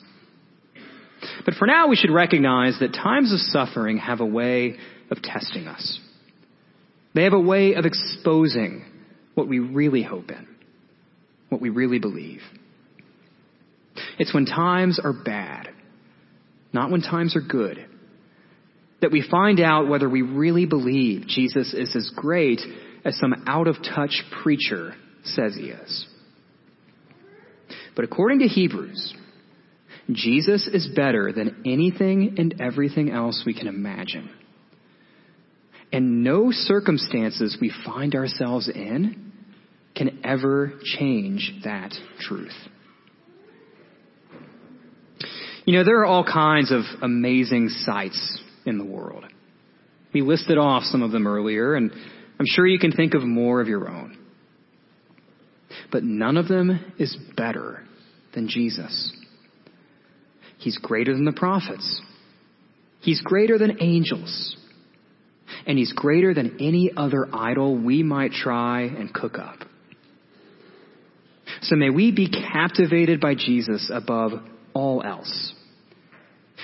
But 1.46 1.56
for 1.56 1.66
now, 1.66 1.88
we 1.88 1.96
should 1.96 2.12
recognize 2.12 2.78
that 2.80 2.94
times 2.94 3.34
of 3.34 3.40
suffering 3.40 3.98
have 3.98 4.20
a 4.20 4.26
way 4.26 4.76
of 5.10 5.24
testing 5.24 5.66
us. 5.66 6.00
They 7.16 7.24
have 7.24 7.34
a 7.34 7.40
way 7.40 7.74
of 7.74 7.86
exposing 7.86 8.86
what 9.34 9.48
we 9.48 9.58
really 9.58 10.04
hope 10.04 10.30
in, 10.30 10.48
what 11.50 11.60
we 11.60 11.70
really 11.70 11.98
believe. 11.98 12.42
It's 14.20 14.32
when 14.32 14.46
times 14.46 15.00
are 15.04 15.12
bad, 15.12 15.70
not 16.72 16.92
when 16.92 17.02
times 17.02 17.36
are 17.36 17.42
good, 17.42 17.84
that 19.02 19.12
we 19.12 19.28
find 19.30 19.60
out 19.60 19.88
whether 19.88 20.10
we 20.10 20.22
really 20.22 20.66
believe 20.66 21.28
Jesus 21.28 21.74
is 21.74 21.96
as 21.96 22.12
great 22.16 22.62
as 23.04 23.18
some 23.18 23.34
out 23.48 23.68
of 23.68 23.78
touch 23.78 24.24
preacher 24.44 24.94
says 25.24 25.56
he 25.56 25.70
is. 25.70 26.08
But 27.96 28.06
according 28.06 28.40
to 28.40 28.48
Hebrews, 28.48 29.16
Jesus 30.12 30.68
is 30.68 30.90
better 30.96 31.32
than 31.34 31.64
anything 31.66 32.36
and 32.38 32.62
everything 32.62 33.12
else 33.12 33.44
we 33.46 33.54
can 33.54 33.68
imagine. 33.68 34.30
And 35.92 36.24
no 36.24 36.52
circumstances 36.52 37.58
we 37.60 37.74
find 37.86 38.16
ourselves 38.16 38.70
in 38.70 39.34
can 39.96 40.22
ever 40.24 40.74
change 40.84 41.54
that 41.66 41.94
truth. 42.20 42.56
You 45.66 45.78
know, 45.78 45.84
there 45.84 46.00
are 46.00 46.06
all 46.06 46.24
kinds 46.24 46.72
of 46.72 46.82
amazing 47.02 47.70
sights 47.70 48.42
in 48.66 48.78
the 48.78 48.86
world. 48.86 49.26
We 50.14 50.22
listed 50.22 50.58
off 50.58 50.84
some 50.84 51.04
of 51.04 51.12
them 51.12 51.28
earlier, 51.28 51.76
and 51.76 51.92
I'm 52.40 52.46
sure 52.46 52.68
you 52.68 52.80
can 52.80 52.92
think 52.92 53.14
of 53.14 53.24
more 53.24 53.62
of 53.62 53.68
your 53.68 53.90
own. 53.90 54.18
But 55.92 56.04
none 56.04 56.38
of 56.38 56.48
them 56.48 56.94
is 56.98 57.16
better 57.38 57.84
than 58.34 58.48
Jesus. 58.48 59.16
He's 60.58 60.78
greater 60.78 61.14
than 61.14 61.26
the 61.26 61.32
prophets. 61.32 62.02
He's 63.02 63.22
greater 63.22 63.58
than 63.58 63.82
angels 63.82 64.58
and 65.66 65.78
he's 65.78 65.94
greater 65.94 66.34
than 66.34 66.58
any 66.60 66.92
other 66.96 67.28
idol 67.34 67.78
we 67.78 68.04
might 68.04 68.32
try 68.32 68.82
and 68.82 69.14
cook 69.14 69.38
up. 69.38 69.60
So 71.64 71.76
may 71.76 71.90
we 71.90 72.12
be 72.12 72.30
captivated 72.30 73.20
by 73.20 73.36
Jesus 73.36 73.92
above 73.94 74.32
all 74.74 75.04
else. 75.04 75.54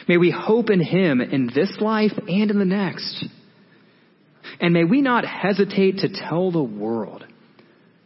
May 0.07 0.17
we 0.17 0.31
hope 0.31 0.69
in 0.69 0.79
him 0.79 1.19
in 1.21 1.49
this 1.53 1.77
life 1.81 2.13
and 2.27 2.49
in 2.49 2.59
the 2.59 2.65
next. 2.65 3.25
And 4.59 4.73
may 4.73 4.85
we 4.85 5.01
not 5.01 5.25
hesitate 5.25 5.99
to 5.99 6.09
tell 6.09 6.51
the 6.51 6.63
world 6.63 7.25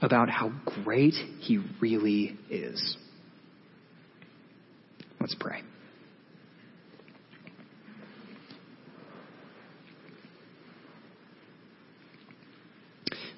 about 0.01 0.29
how 0.29 0.51
great 0.83 1.13
he 1.13 1.59
really 1.79 2.37
is. 2.49 2.97
Let's 5.19 5.35
pray. 5.39 5.61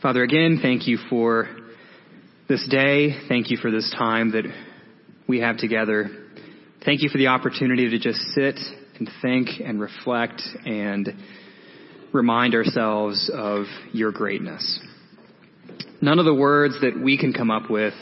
Father, 0.02 0.23
again, 0.23 0.60
thank 0.62 0.88
you 0.88 0.97
for 1.10 1.49
this 2.49 2.65
day. 2.69 3.15
Thank 3.28 3.52
you 3.52 3.58
for 3.58 3.71
this 3.71 3.93
time 3.97 4.32
that 4.32 4.45
we 5.28 5.39
have 5.39 5.58
together. 5.58 6.23
Thank 6.86 7.02
you 7.02 7.08
for 7.08 7.17
the 7.17 7.28
opportunity 7.28 7.89
to 7.91 7.98
just 7.98 8.19
sit 8.36 8.60
and 9.00 9.10
think 9.22 9.48
and 9.63 9.80
reflect 9.80 10.41
and 10.65 11.13
remind 12.12 12.56
ourselves 12.56 13.32
of 13.34 13.65
your 13.93 14.12
greatness. 14.12 14.82
None 16.02 16.19
of 16.19 16.26
the 16.26 16.34
words 16.34 16.76
that 16.82 17.00
we 17.02 17.17
can 17.17 17.32
come 17.32 17.50
up 17.50 17.69
with 17.69 17.93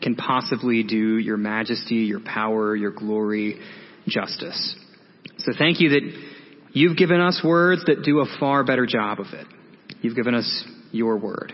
can 0.00 0.14
possibly 0.14 0.82
do 0.82 1.18
your 1.18 1.36
majesty, 1.36 1.96
your 1.96 2.20
power, 2.20 2.74
your 2.74 2.92
glory 2.92 3.60
justice. 4.06 4.74
So 5.38 5.52
thank 5.58 5.80
you 5.80 5.90
that 5.90 6.22
you've 6.72 6.96
given 6.96 7.20
us 7.20 7.42
words 7.44 7.84
that 7.84 8.04
do 8.04 8.20
a 8.20 8.38
far 8.40 8.64
better 8.64 8.86
job 8.86 9.20
of 9.20 9.26
it. 9.34 9.46
You've 10.00 10.16
given 10.16 10.34
us 10.34 10.64
your 10.92 11.18
word. 11.18 11.52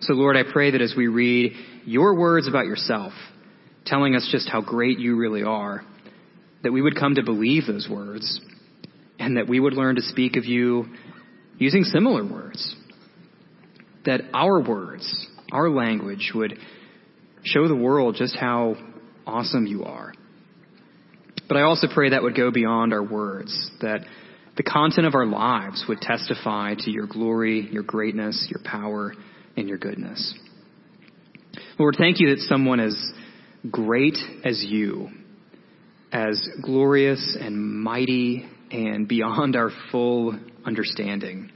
So, 0.00 0.14
Lord, 0.14 0.36
I 0.36 0.42
pray 0.52 0.72
that 0.72 0.80
as 0.80 0.94
we 0.96 1.06
read 1.06 1.52
your 1.84 2.18
words 2.18 2.48
about 2.48 2.66
yourself, 2.66 3.12
telling 3.84 4.14
us 4.14 4.28
just 4.30 4.48
how 4.48 4.60
great 4.60 4.98
you 4.98 5.16
really 5.16 5.42
are, 5.42 5.82
that 6.62 6.72
we 6.72 6.82
would 6.82 6.96
come 6.96 7.16
to 7.16 7.22
believe 7.22 7.66
those 7.66 7.88
words 7.90 8.40
and 9.18 9.36
that 9.36 9.48
we 9.48 9.60
would 9.60 9.74
learn 9.74 9.96
to 9.96 10.02
speak 10.02 10.36
of 10.36 10.44
you 10.44 10.86
using 11.58 11.84
similar 11.84 12.24
words. 12.24 12.74
That 14.06 14.22
our 14.32 14.60
words, 14.60 15.28
our 15.52 15.70
language 15.70 16.32
would 16.34 16.58
show 17.42 17.68
the 17.68 17.76
world 17.76 18.16
just 18.18 18.36
how 18.36 18.76
awesome 19.26 19.66
you 19.66 19.84
are. 19.84 20.12
But 21.48 21.58
I 21.58 21.62
also 21.62 21.86
pray 21.92 22.10
that 22.10 22.22
would 22.22 22.36
go 22.36 22.50
beyond 22.50 22.92
our 22.92 23.02
words, 23.02 23.70
that 23.80 24.00
the 24.56 24.62
content 24.62 25.06
of 25.06 25.14
our 25.14 25.26
lives 25.26 25.84
would 25.88 26.00
testify 26.00 26.74
to 26.78 26.90
your 26.90 27.06
glory, 27.06 27.68
your 27.70 27.82
greatness, 27.82 28.48
your 28.50 28.60
power, 28.64 29.14
and 29.56 29.68
your 29.68 29.78
goodness. 29.78 30.34
Lord, 31.78 31.96
thank 31.98 32.20
you 32.20 32.30
that 32.30 32.40
someone 32.40 32.80
as 32.80 32.96
great 33.70 34.16
as 34.44 34.64
you, 34.66 35.08
as 36.12 36.48
glorious 36.62 37.36
and 37.40 37.82
mighty 37.82 38.48
and 38.70 39.08
beyond 39.08 39.56
our 39.56 39.70
full 39.90 40.38
understanding, 40.64 41.50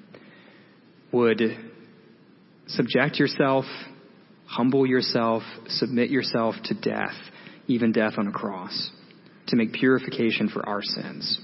would 1.12 1.40
subject 2.66 3.18
yourself, 3.18 3.64
humble 4.46 4.86
yourself, 4.86 5.42
submit 5.68 6.10
yourself 6.10 6.54
to 6.64 6.74
death, 6.74 7.16
even 7.66 7.92
death 7.92 8.14
on 8.18 8.28
a 8.28 8.32
cross, 8.32 8.90
to 9.48 9.56
make 9.56 9.72
purification 9.72 10.48
for 10.48 10.66
our 10.68 10.82
sins. 10.82 11.40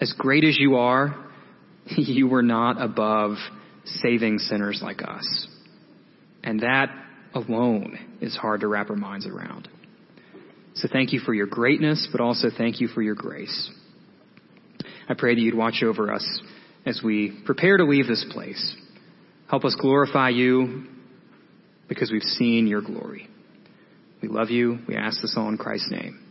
As 0.00 0.12
great 0.18 0.44
as 0.44 0.58
you 0.58 0.76
are, 0.76 1.14
you 1.86 2.26
were 2.26 2.42
not 2.42 2.80
above 2.80 3.36
saving 3.84 4.38
sinners 4.38 4.80
like 4.82 5.02
us. 5.02 5.48
And 6.42 6.60
that 6.60 7.01
alone 7.34 8.18
is 8.20 8.36
hard 8.36 8.60
to 8.60 8.68
wrap 8.68 8.90
our 8.90 8.96
minds 8.96 9.26
around. 9.26 9.68
So 10.74 10.88
thank 10.90 11.12
you 11.12 11.20
for 11.20 11.34
your 11.34 11.46
greatness, 11.46 12.08
but 12.10 12.20
also 12.20 12.48
thank 12.56 12.80
you 12.80 12.88
for 12.88 13.02
your 13.02 13.14
grace. 13.14 13.70
I 15.08 15.14
pray 15.14 15.34
that 15.34 15.40
you'd 15.40 15.56
watch 15.56 15.82
over 15.82 16.12
us 16.12 16.42
as 16.86 17.00
we 17.04 17.42
prepare 17.44 17.76
to 17.76 17.84
leave 17.84 18.06
this 18.06 18.24
place. 18.30 18.76
Help 19.48 19.64
us 19.64 19.76
glorify 19.80 20.30
you 20.30 20.86
because 21.88 22.10
we've 22.10 22.22
seen 22.22 22.66
your 22.66 22.80
glory. 22.80 23.28
We 24.22 24.28
love 24.28 24.50
you. 24.50 24.78
We 24.88 24.96
ask 24.96 25.20
this 25.20 25.34
all 25.36 25.48
in 25.48 25.58
Christ's 25.58 25.90
name. 25.90 26.24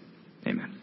Amen. 0.47 0.80